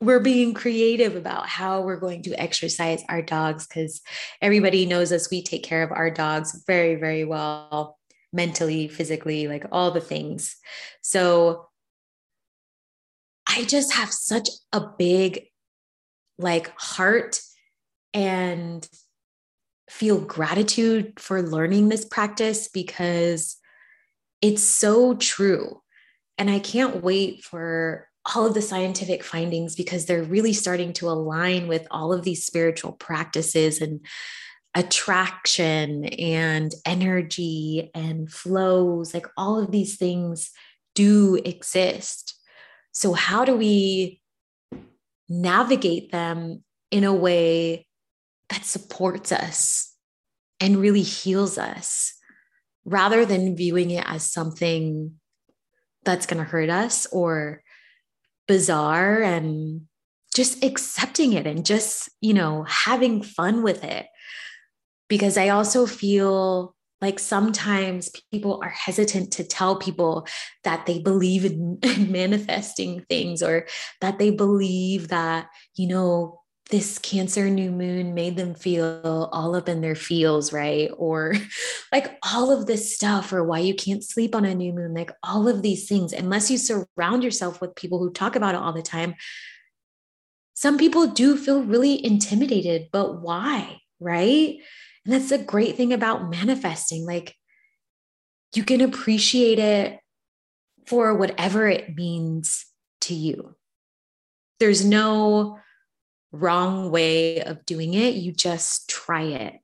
we're 0.00 0.20
being 0.20 0.54
creative 0.54 1.14
about 1.14 1.46
how 1.46 1.82
we're 1.82 2.00
going 2.00 2.22
to 2.22 2.40
exercise 2.40 3.02
our 3.08 3.20
dogs 3.20 3.66
because 3.66 4.00
everybody 4.40 4.86
knows 4.86 5.12
us. 5.12 5.30
We 5.30 5.42
take 5.42 5.62
care 5.62 5.82
of 5.82 5.92
our 5.92 6.10
dogs 6.10 6.64
very, 6.66 6.94
very 6.94 7.24
well, 7.24 7.98
mentally, 8.32 8.88
physically, 8.88 9.46
like 9.46 9.66
all 9.70 9.90
the 9.90 10.00
things. 10.00 10.56
So 11.02 11.68
I 13.46 13.64
just 13.64 13.92
have 13.92 14.10
such 14.10 14.48
a 14.72 14.80
big, 14.80 15.48
like, 16.38 16.72
heart 16.78 17.40
and 18.14 18.88
feel 19.90 20.20
gratitude 20.20 21.18
for 21.18 21.42
learning 21.42 21.88
this 21.88 22.04
practice 22.04 22.68
because 22.68 23.56
it's 24.40 24.62
so 24.62 25.14
true. 25.14 25.82
And 26.38 26.48
I 26.48 26.58
can't 26.58 27.02
wait 27.02 27.44
for 27.44 28.08
all 28.26 28.46
of 28.46 28.54
the 28.54 28.62
scientific 28.62 29.24
findings 29.24 29.74
because 29.74 30.06
they're 30.06 30.22
really 30.22 30.52
starting 30.52 30.92
to 30.94 31.08
align 31.08 31.68
with 31.68 31.86
all 31.90 32.12
of 32.12 32.22
these 32.22 32.44
spiritual 32.44 32.92
practices 32.92 33.80
and 33.80 34.00
attraction 34.74 36.04
and 36.04 36.72
energy 36.84 37.90
and 37.94 38.30
flows. 38.30 39.14
Like 39.14 39.26
all 39.36 39.58
of 39.58 39.70
these 39.70 39.96
things 39.96 40.50
do 40.94 41.40
exist. 41.44 42.38
So, 42.92 43.12
how 43.12 43.44
do 43.44 43.56
we 43.56 44.20
navigate 45.28 46.12
them 46.12 46.62
in 46.90 47.04
a 47.04 47.14
way 47.14 47.86
that 48.48 48.64
supports 48.64 49.32
us 49.32 49.94
and 50.58 50.76
really 50.76 51.02
heals 51.02 51.56
us 51.56 52.14
rather 52.84 53.24
than 53.24 53.56
viewing 53.56 53.90
it 53.90 54.04
as 54.06 54.30
something 54.30 55.14
that's 56.04 56.26
going 56.26 56.42
to 56.42 56.50
hurt 56.50 56.68
us 56.68 57.06
or 57.12 57.62
bizarre 58.50 59.22
and 59.22 59.82
just 60.34 60.64
accepting 60.64 61.34
it 61.34 61.46
and 61.46 61.64
just, 61.64 62.10
you 62.20 62.34
know, 62.34 62.64
having 62.64 63.22
fun 63.22 63.62
with 63.62 63.84
it. 63.84 64.08
Because 65.08 65.38
I 65.38 65.50
also 65.50 65.86
feel 65.86 66.74
like 67.00 67.20
sometimes 67.20 68.10
people 68.32 68.58
are 68.60 68.70
hesitant 68.70 69.30
to 69.34 69.44
tell 69.44 69.76
people 69.76 70.26
that 70.64 70.86
they 70.86 70.98
believe 70.98 71.44
in, 71.44 71.78
in 71.84 72.10
manifesting 72.20 73.04
things 73.08 73.40
or 73.40 73.68
that 74.00 74.18
they 74.18 74.32
believe 74.32 75.08
that, 75.08 75.46
you 75.76 75.86
know, 75.86 76.39
this 76.70 76.98
cancer 76.98 77.50
new 77.50 77.70
moon 77.70 78.14
made 78.14 78.36
them 78.36 78.54
feel 78.54 79.28
all 79.32 79.54
up 79.56 79.68
in 79.68 79.80
their 79.80 79.94
feels 79.94 80.52
right? 80.52 80.90
Or 80.96 81.34
like 81.92 82.18
all 82.22 82.50
of 82.50 82.66
this 82.66 82.94
stuff 82.94 83.32
or 83.32 83.44
why 83.44 83.58
you 83.58 83.74
can't 83.74 84.04
sleep 84.04 84.34
on 84.34 84.44
a 84.44 84.54
new 84.54 84.72
moon 84.72 84.94
like 84.94 85.10
all 85.22 85.48
of 85.48 85.62
these 85.62 85.88
things 85.88 86.12
unless 86.12 86.50
you 86.50 86.58
surround 86.58 87.22
yourself 87.22 87.60
with 87.60 87.74
people 87.74 87.98
who 87.98 88.10
talk 88.12 88.36
about 88.36 88.54
it 88.54 88.60
all 88.60 88.72
the 88.72 88.82
time. 88.82 89.14
Some 90.54 90.78
people 90.78 91.06
do 91.06 91.36
feel 91.36 91.62
really 91.62 92.04
intimidated 92.04 92.88
but 92.92 93.20
why 93.20 93.80
right? 94.00 94.56
And 95.04 95.14
that's 95.14 95.28
the 95.28 95.38
great 95.38 95.76
thing 95.76 95.92
about 95.92 96.30
manifesting 96.30 97.06
like 97.06 97.34
you 98.54 98.64
can 98.64 98.80
appreciate 98.80 99.58
it 99.58 100.00
for 100.86 101.14
whatever 101.14 101.68
it 101.68 101.94
means 101.96 102.66
to 103.02 103.14
you. 103.14 103.54
There's 104.58 104.84
no 104.84 105.58
wrong 106.32 106.90
way 106.90 107.40
of 107.40 107.64
doing 107.66 107.94
it. 107.94 108.14
You 108.14 108.32
just 108.32 108.88
try 108.88 109.22
it. 109.22 109.54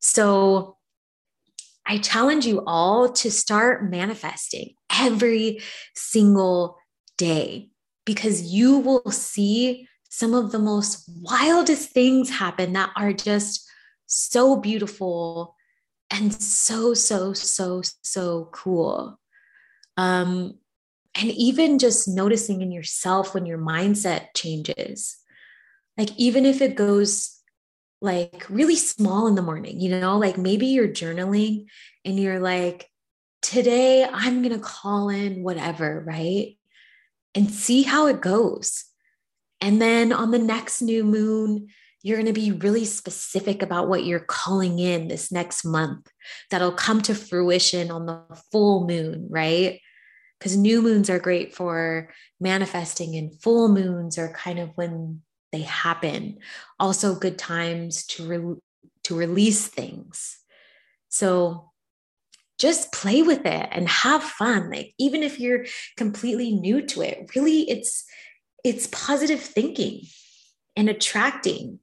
So 0.00 0.76
I 1.86 1.98
challenge 1.98 2.46
you 2.46 2.62
all 2.66 3.10
to 3.12 3.30
start 3.30 3.90
manifesting 3.90 4.74
every 4.96 5.60
single 5.94 6.78
day 7.18 7.70
because 8.04 8.42
you 8.42 8.78
will 8.78 9.10
see 9.10 9.88
some 10.08 10.34
of 10.34 10.52
the 10.52 10.58
most 10.58 11.08
wildest 11.22 11.90
things 11.90 12.30
happen 12.30 12.72
that 12.72 12.90
are 12.96 13.12
just 13.12 13.68
so 14.06 14.56
beautiful 14.56 15.54
and 16.10 16.32
so, 16.34 16.94
so, 16.94 17.32
so, 17.32 17.82
so 18.02 18.48
cool. 18.52 19.20
Um, 19.96 20.58
and 21.14 21.30
even 21.30 21.78
just 21.78 22.08
noticing 22.08 22.62
in 22.62 22.72
yourself 22.72 23.34
when 23.34 23.46
your 23.46 23.58
mindset 23.58 24.28
changes 24.34 25.19
like 25.96 26.10
even 26.16 26.46
if 26.46 26.60
it 26.60 26.76
goes 26.76 27.40
like 28.00 28.46
really 28.48 28.76
small 28.76 29.26
in 29.26 29.34
the 29.34 29.42
morning, 29.42 29.80
you 29.80 29.90
know, 29.90 30.18
like 30.18 30.38
maybe 30.38 30.66
you're 30.66 30.88
journaling 30.88 31.66
and 32.04 32.18
you're 32.18 32.40
like, 32.40 32.88
today 33.42 34.04
I'm 34.10 34.42
going 34.42 34.54
to 34.54 34.64
call 34.64 35.08
in 35.08 35.42
whatever, 35.42 36.02
right? 36.06 36.56
And 37.34 37.50
see 37.50 37.82
how 37.82 38.06
it 38.06 38.20
goes. 38.20 38.84
And 39.60 39.80
then 39.80 40.12
on 40.12 40.30
the 40.30 40.38
next 40.38 40.80
new 40.80 41.04
moon, 41.04 41.68
you're 42.02 42.16
going 42.16 42.26
to 42.26 42.32
be 42.32 42.52
really 42.52 42.86
specific 42.86 43.62
about 43.62 43.88
what 43.88 44.04
you're 44.04 44.20
calling 44.20 44.78
in 44.78 45.08
this 45.08 45.30
next 45.30 45.64
month 45.64 46.10
that'll 46.50 46.72
come 46.72 47.02
to 47.02 47.14
fruition 47.14 47.90
on 47.90 48.06
the 48.06 48.22
full 48.50 48.86
moon, 48.86 49.26
right? 49.30 49.80
Because 50.38 50.56
new 50.56 50.80
moons 50.80 51.10
are 51.10 51.18
great 51.18 51.54
for 51.54 52.10
manifesting, 52.40 53.16
and 53.16 53.38
full 53.42 53.68
moons 53.68 54.16
are 54.16 54.32
kind 54.32 54.58
of 54.58 54.70
when 54.76 55.20
they 55.52 55.62
happen. 55.62 56.38
Also, 56.78 57.14
good 57.14 57.38
times 57.38 58.04
to 58.06 58.26
re- 58.26 58.60
to 59.04 59.16
release 59.16 59.66
things. 59.66 60.38
So 61.08 61.70
just 62.58 62.92
play 62.92 63.22
with 63.22 63.46
it 63.46 63.68
and 63.72 63.88
have 63.88 64.22
fun. 64.22 64.70
Like 64.70 64.92
even 64.98 65.22
if 65.22 65.40
you're 65.40 65.64
completely 65.96 66.52
new 66.52 66.82
to 66.86 67.02
it, 67.02 67.30
really 67.34 67.68
it's 67.68 68.04
it's 68.62 68.86
positive 68.88 69.40
thinking 69.40 70.02
and 70.76 70.88
attracting. 70.88 71.80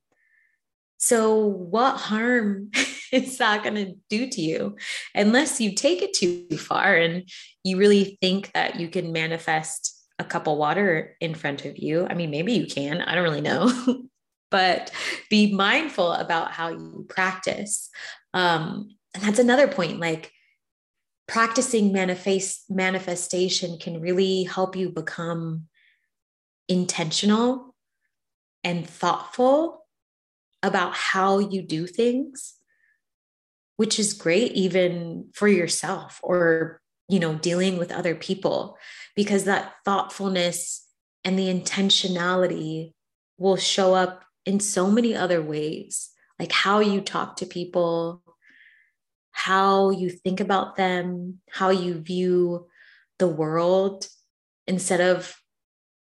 So 0.98 1.46
what 1.46 1.98
harm 1.98 2.70
is 3.12 3.38
that 3.40 3.64
going 3.64 3.76
to 3.76 3.96
do 4.10 4.28
to 4.28 4.42
you 4.42 4.76
unless 5.16 5.60
you 5.60 5.74
take 5.74 6.02
it 6.02 6.14
too 6.14 6.58
far 6.58 6.96
and 6.96 7.28
you 7.64 7.78
really 7.78 8.18
think 8.22 8.52
that 8.54 8.80
you 8.80 8.90
can 8.90 9.12
manifest 9.12 9.97
a 10.20 10.24
cup 10.24 10.48
of 10.48 10.58
water 10.58 11.16
in 11.22 11.36
front 11.36 11.66
of 11.66 11.78
you. 11.78 12.08
I 12.10 12.14
mean, 12.14 12.32
maybe 12.32 12.54
you 12.54 12.66
can, 12.66 13.02
I 13.02 13.16
don't 13.16 13.24
really 13.24 13.42
know, 13.42 13.72
but 14.52 14.92
be 15.30 15.54
mindful 15.54 16.12
about 16.14 16.52
how 16.52 16.70
you 16.70 17.06
practice. 17.10 17.90
Um, 18.34 18.98
and 19.14 19.24
that's 19.24 19.40
another 19.40 19.68
point 19.68 20.00
like 20.00 20.32
practicing 21.28 21.92
manifest 21.92 22.70
manifestation 22.70 23.78
can 23.78 24.00
really 24.00 24.44
help 24.44 24.76
you 24.76 24.90
become 24.90 25.68
intentional 26.70 27.76
and 28.64 28.88
thoughtful 28.88 29.86
about 30.64 30.94
how 30.94 31.40
you 31.40 31.62
do 31.62 31.86
things 31.88 32.56
which 33.78 34.00
is 34.00 34.14
great 34.14 34.52
even 34.54 35.30
for 35.34 35.48
yourself 35.48 36.20
or 36.24 36.82
you 37.08 37.20
know 37.20 37.36
dealing 37.36 37.78
with 37.78 37.92
other 37.92 38.16
people 38.16 38.78
because 39.18 39.46
that 39.46 39.74
thoughtfulness 39.84 40.86
and 41.26 41.38
the 41.38 41.52
intentionality 41.52 42.94
will 43.40 43.58
show 43.58 43.96
up 43.96 44.24
in 44.46 44.60
so 44.60 44.92
many 44.92 45.16
other 45.16 45.42
ways, 45.42 46.12
like 46.40 46.52
how 46.52 46.80
you 46.80 47.02
talk 47.02 47.36
to 47.36 47.46
people, 47.48 48.22
how 49.32 49.90
you 49.90 50.12
think 50.12 50.40
about 50.40 50.76
them, 50.76 51.40
how 51.50 51.72
you 51.72 51.96
view 51.96 52.68
the 53.18 53.28
world 53.28 54.08
instead 54.68 55.02
of 55.02 55.36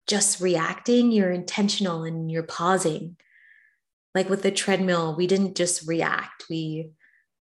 just 0.09 0.41
reacting, 0.41 1.13
you're 1.13 1.31
intentional 1.31 2.03
and 2.03 2.33
you're 2.33 2.43
pausing. 2.43 3.17
Like 4.13 4.29
with 4.29 4.43
the 4.43 4.51
treadmill, 4.51 5.15
we 5.17 5.29
didn't 5.29 5.57
just 5.57 5.87
react, 5.87 6.47
we 6.51 6.91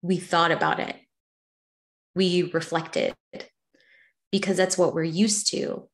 we 0.01 0.15
thought 0.15 0.51
about 0.51 0.79
it. 0.79 0.95
We 2.15 2.43
reflected 2.53 3.13
because 4.31 4.57
that's 4.57 4.77
what 4.77 4.93
we're 4.93 5.03
used 5.03 5.51
to 5.51 5.87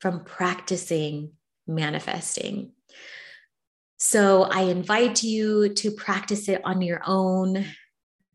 from 0.00 0.24
practicing 0.24 1.32
manifesting. 1.66 2.72
So 3.98 4.42
I 4.42 4.62
invite 4.62 5.22
you 5.22 5.72
to 5.74 5.92
practice 5.92 6.48
it 6.48 6.60
on 6.64 6.82
your 6.82 7.00
own. 7.06 7.64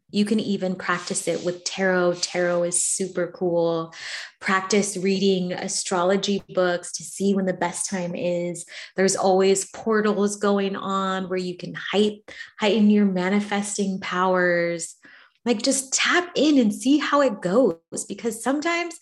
You 0.10 0.24
can 0.24 0.40
even 0.40 0.76
practice 0.76 1.28
it 1.28 1.44
with 1.44 1.66
tarot. 1.66 2.14
Tarot 2.22 2.64
is 2.64 2.82
super 2.82 3.28
cool. 3.28 3.94
Practice 4.40 4.96
reading 4.96 5.52
astrology 5.52 6.42
books 6.56 6.94
to 6.94 7.04
see 7.04 7.34
when 7.34 7.46
the 7.46 7.54
best 7.54 7.90
time 7.90 8.16
is. 8.16 8.66
There's 8.96 9.18
always 9.18 9.70
portals 9.72 10.38
going 10.38 10.78
on 10.78 11.28
where 11.28 11.38
you 11.38 11.58
can 11.58 11.74
hype, 11.74 12.32
heighten 12.58 12.90
your 12.90 13.06
manifesting 13.06 14.00
powers. 14.00 14.96
Like 15.44 15.62
just 15.62 15.92
tap 15.92 16.32
in 16.36 16.58
and 16.60 16.74
see 16.74 16.98
how 16.98 17.20
it 17.22 17.42
goes 17.42 18.06
because 18.08 18.42
sometimes 18.42 18.98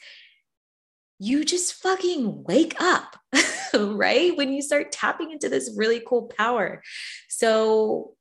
you 1.20 1.46
just 1.46 1.76
fucking 1.76 2.44
wake 2.44 2.76
up, 2.80 3.18
right? 3.74 4.36
When 4.36 4.52
you 4.54 4.62
start 4.62 4.92
tapping 4.92 5.32
into 5.32 5.50
this 5.50 5.74
really 5.76 6.02
cool 6.06 6.32
power. 6.38 6.82
So, 7.30 8.16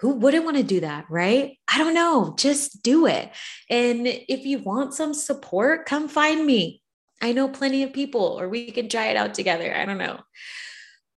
who 0.00 0.10
wouldn't 0.10 0.44
want 0.44 0.56
to 0.56 0.62
do 0.62 0.80
that, 0.80 1.06
right? 1.10 1.58
I 1.66 1.78
don't 1.78 1.94
know, 1.94 2.34
just 2.38 2.82
do 2.82 3.06
it. 3.06 3.30
And 3.68 4.06
if 4.06 4.46
you 4.46 4.60
want 4.60 4.94
some 4.94 5.12
support, 5.12 5.86
come 5.86 6.08
find 6.08 6.46
me. 6.46 6.82
I 7.20 7.32
know 7.32 7.48
plenty 7.48 7.82
of 7.82 7.92
people, 7.92 8.38
or 8.38 8.48
we 8.48 8.70
can 8.70 8.88
try 8.88 9.06
it 9.06 9.16
out 9.16 9.34
together. 9.34 9.74
I 9.74 9.84
don't 9.84 9.98
know. 9.98 10.20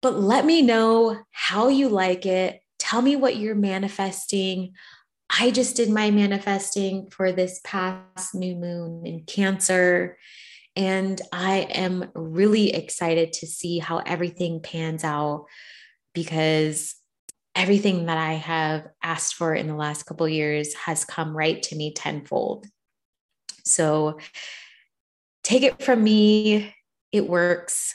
But 0.00 0.18
let 0.18 0.44
me 0.44 0.62
know 0.62 1.22
how 1.30 1.68
you 1.68 1.88
like 1.88 2.26
it. 2.26 2.60
Tell 2.80 3.00
me 3.00 3.14
what 3.14 3.36
you're 3.36 3.54
manifesting. 3.54 4.72
I 5.30 5.52
just 5.52 5.76
did 5.76 5.88
my 5.88 6.10
manifesting 6.10 7.08
for 7.10 7.30
this 7.30 7.60
past 7.62 8.34
new 8.34 8.56
moon 8.56 9.06
in 9.06 9.22
Cancer. 9.24 10.18
And 10.74 11.20
I 11.32 11.66
am 11.70 12.10
really 12.14 12.74
excited 12.74 13.34
to 13.34 13.46
see 13.46 13.78
how 13.78 13.98
everything 13.98 14.60
pans 14.60 15.04
out 15.04 15.46
because 16.14 16.94
everything 17.54 18.06
that 18.06 18.16
I 18.16 18.34
have 18.34 18.88
asked 19.02 19.34
for 19.34 19.54
in 19.54 19.68
the 19.68 19.74
last 19.74 20.04
couple 20.04 20.28
years 20.28 20.72
has 20.74 21.04
come 21.04 21.36
right 21.36 21.62
to 21.64 21.76
me 21.76 21.92
tenfold. 21.92 22.66
So 23.64 24.18
take 25.44 25.62
it 25.62 25.82
from 25.82 26.02
me, 26.02 26.74
it 27.12 27.28
works. 27.28 27.94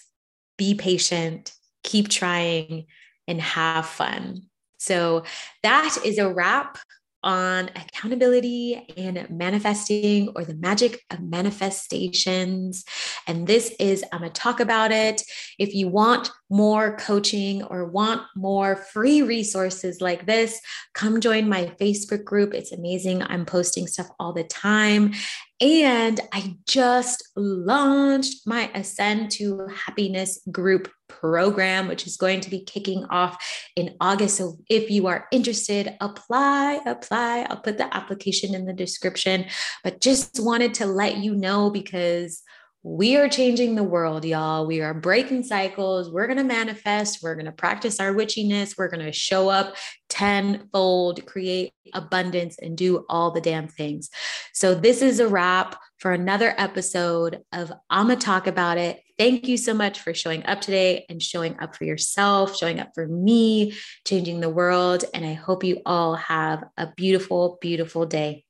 Be 0.57 0.75
patient, 0.75 1.53
keep 1.83 2.09
trying, 2.09 2.85
and 3.27 3.41
have 3.41 3.85
fun. 3.85 4.43
So 4.77 5.23
that 5.63 5.97
is 6.05 6.17
a 6.17 6.31
wrap 6.31 6.77
on 7.23 7.69
accountability 7.75 8.85
and 8.95 9.27
manifesting 9.29 10.29
or 10.35 10.45
the 10.45 10.55
magic 10.55 11.03
of 11.09 11.21
manifestations. 11.21 12.85
And 13.27 13.47
this 13.47 13.73
is, 13.79 14.03
I'm 14.11 14.19
going 14.19 14.31
to 14.31 14.41
talk 14.41 14.59
about 14.59 14.91
it. 14.91 15.23
If 15.57 15.73
you 15.73 15.87
want 15.87 16.29
more 16.49 16.95
coaching 16.97 17.63
or 17.63 17.85
want 17.85 18.21
more 18.35 18.75
free 18.75 19.21
resources 19.21 20.01
like 20.01 20.25
this, 20.25 20.59
come 20.93 21.19
join 21.19 21.49
my 21.49 21.65
Facebook 21.79 22.23
group. 22.23 22.53
It's 22.53 22.71
amazing. 22.71 23.23
I'm 23.23 23.45
posting 23.45 23.87
stuff 23.87 24.09
all 24.19 24.33
the 24.33 24.43
time. 24.43 25.13
And 25.59 26.19
I 26.33 26.55
just 26.67 27.31
launched 27.35 28.45
my 28.45 28.69
Ascend 28.75 29.31
to 29.31 29.67
Happiness 29.67 30.39
group 30.51 30.89
program, 31.07 31.87
which 31.87 32.05
is 32.05 32.15
going 32.15 32.41
to 32.41 32.49
be 32.49 32.59
kicking 32.59 33.05
off 33.05 33.43
in 33.75 33.95
August. 33.99 34.37
So 34.37 34.57
if 34.69 34.91
you 34.91 35.07
are 35.07 35.27
interested, 35.31 35.95
apply, 35.99 36.79
apply. 36.85 37.47
I'll 37.49 37.57
put 37.57 37.77
the 37.77 37.93
application 37.95 38.53
in 38.53 38.65
the 38.65 38.73
description, 38.73 39.45
but 39.83 39.99
just 39.99 40.39
wanted 40.39 40.75
to 40.75 40.85
let 40.85 41.17
you 41.17 41.33
know 41.33 41.71
because 41.71 42.43
we 42.87 43.17
are 43.17 43.27
changing 43.27 43.75
the 43.75 43.83
world, 43.83 44.23
y'all. 44.23 44.65
We 44.65 44.79
are 44.79 44.93
breaking 44.93 45.43
cycles. 45.43 46.09
We're 46.09 46.25
going 46.25 46.37
to 46.37 46.43
manifest. 46.45 47.21
We're 47.21 47.35
going 47.35 47.45
to 47.45 47.51
practice 47.51 47.99
our 47.99 48.13
witchiness. 48.13 48.77
We're 48.77 48.87
going 48.87 49.05
to 49.05 49.11
show 49.11 49.49
up 49.49 49.75
tenfold, 50.07 51.25
create 51.25 51.73
abundance, 51.93 52.57
and 52.57 52.77
do 52.77 53.05
all 53.09 53.31
the 53.31 53.41
damn 53.41 53.67
things. 53.67 54.09
So, 54.53 54.73
this 54.73 55.01
is 55.01 55.19
a 55.19 55.27
wrap 55.27 55.77
for 55.97 56.13
another 56.13 56.55
episode 56.57 57.41
of 57.51 57.73
I'ma 57.89 58.15
Talk 58.15 58.47
About 58.47 58.77
It. 58.77 59.01
Thank 59.17 59.49
you 59.49 59.57
so 59.57 59.73
much 59.73 59.99
for 59.99 60.13
showing 60.13 60.45
up 60.45 60.61
today 60.61 61.05
and 61.09 61.21
showing 61.21 61.59
up 61.59 61.75
for 61.75 61.83
yourself, 61.83 62.55
showing 62.55 62.79
up 62.79 62.91
for 62.95 63.05
me, 63.05 63.73
changing 64.05 64.39
the 64.39 64.49
world. 64.49 65.03
And 65.13 65.25
I 65.25 65.33
hope 65.33 65.65
you 65.65 65.81
all 65.85 66.15
have 66.15 66.63
a 66.77 66.87
beautiful, 66.95 67.57
beautiful 67.59 68.05
day. 68.05 68.45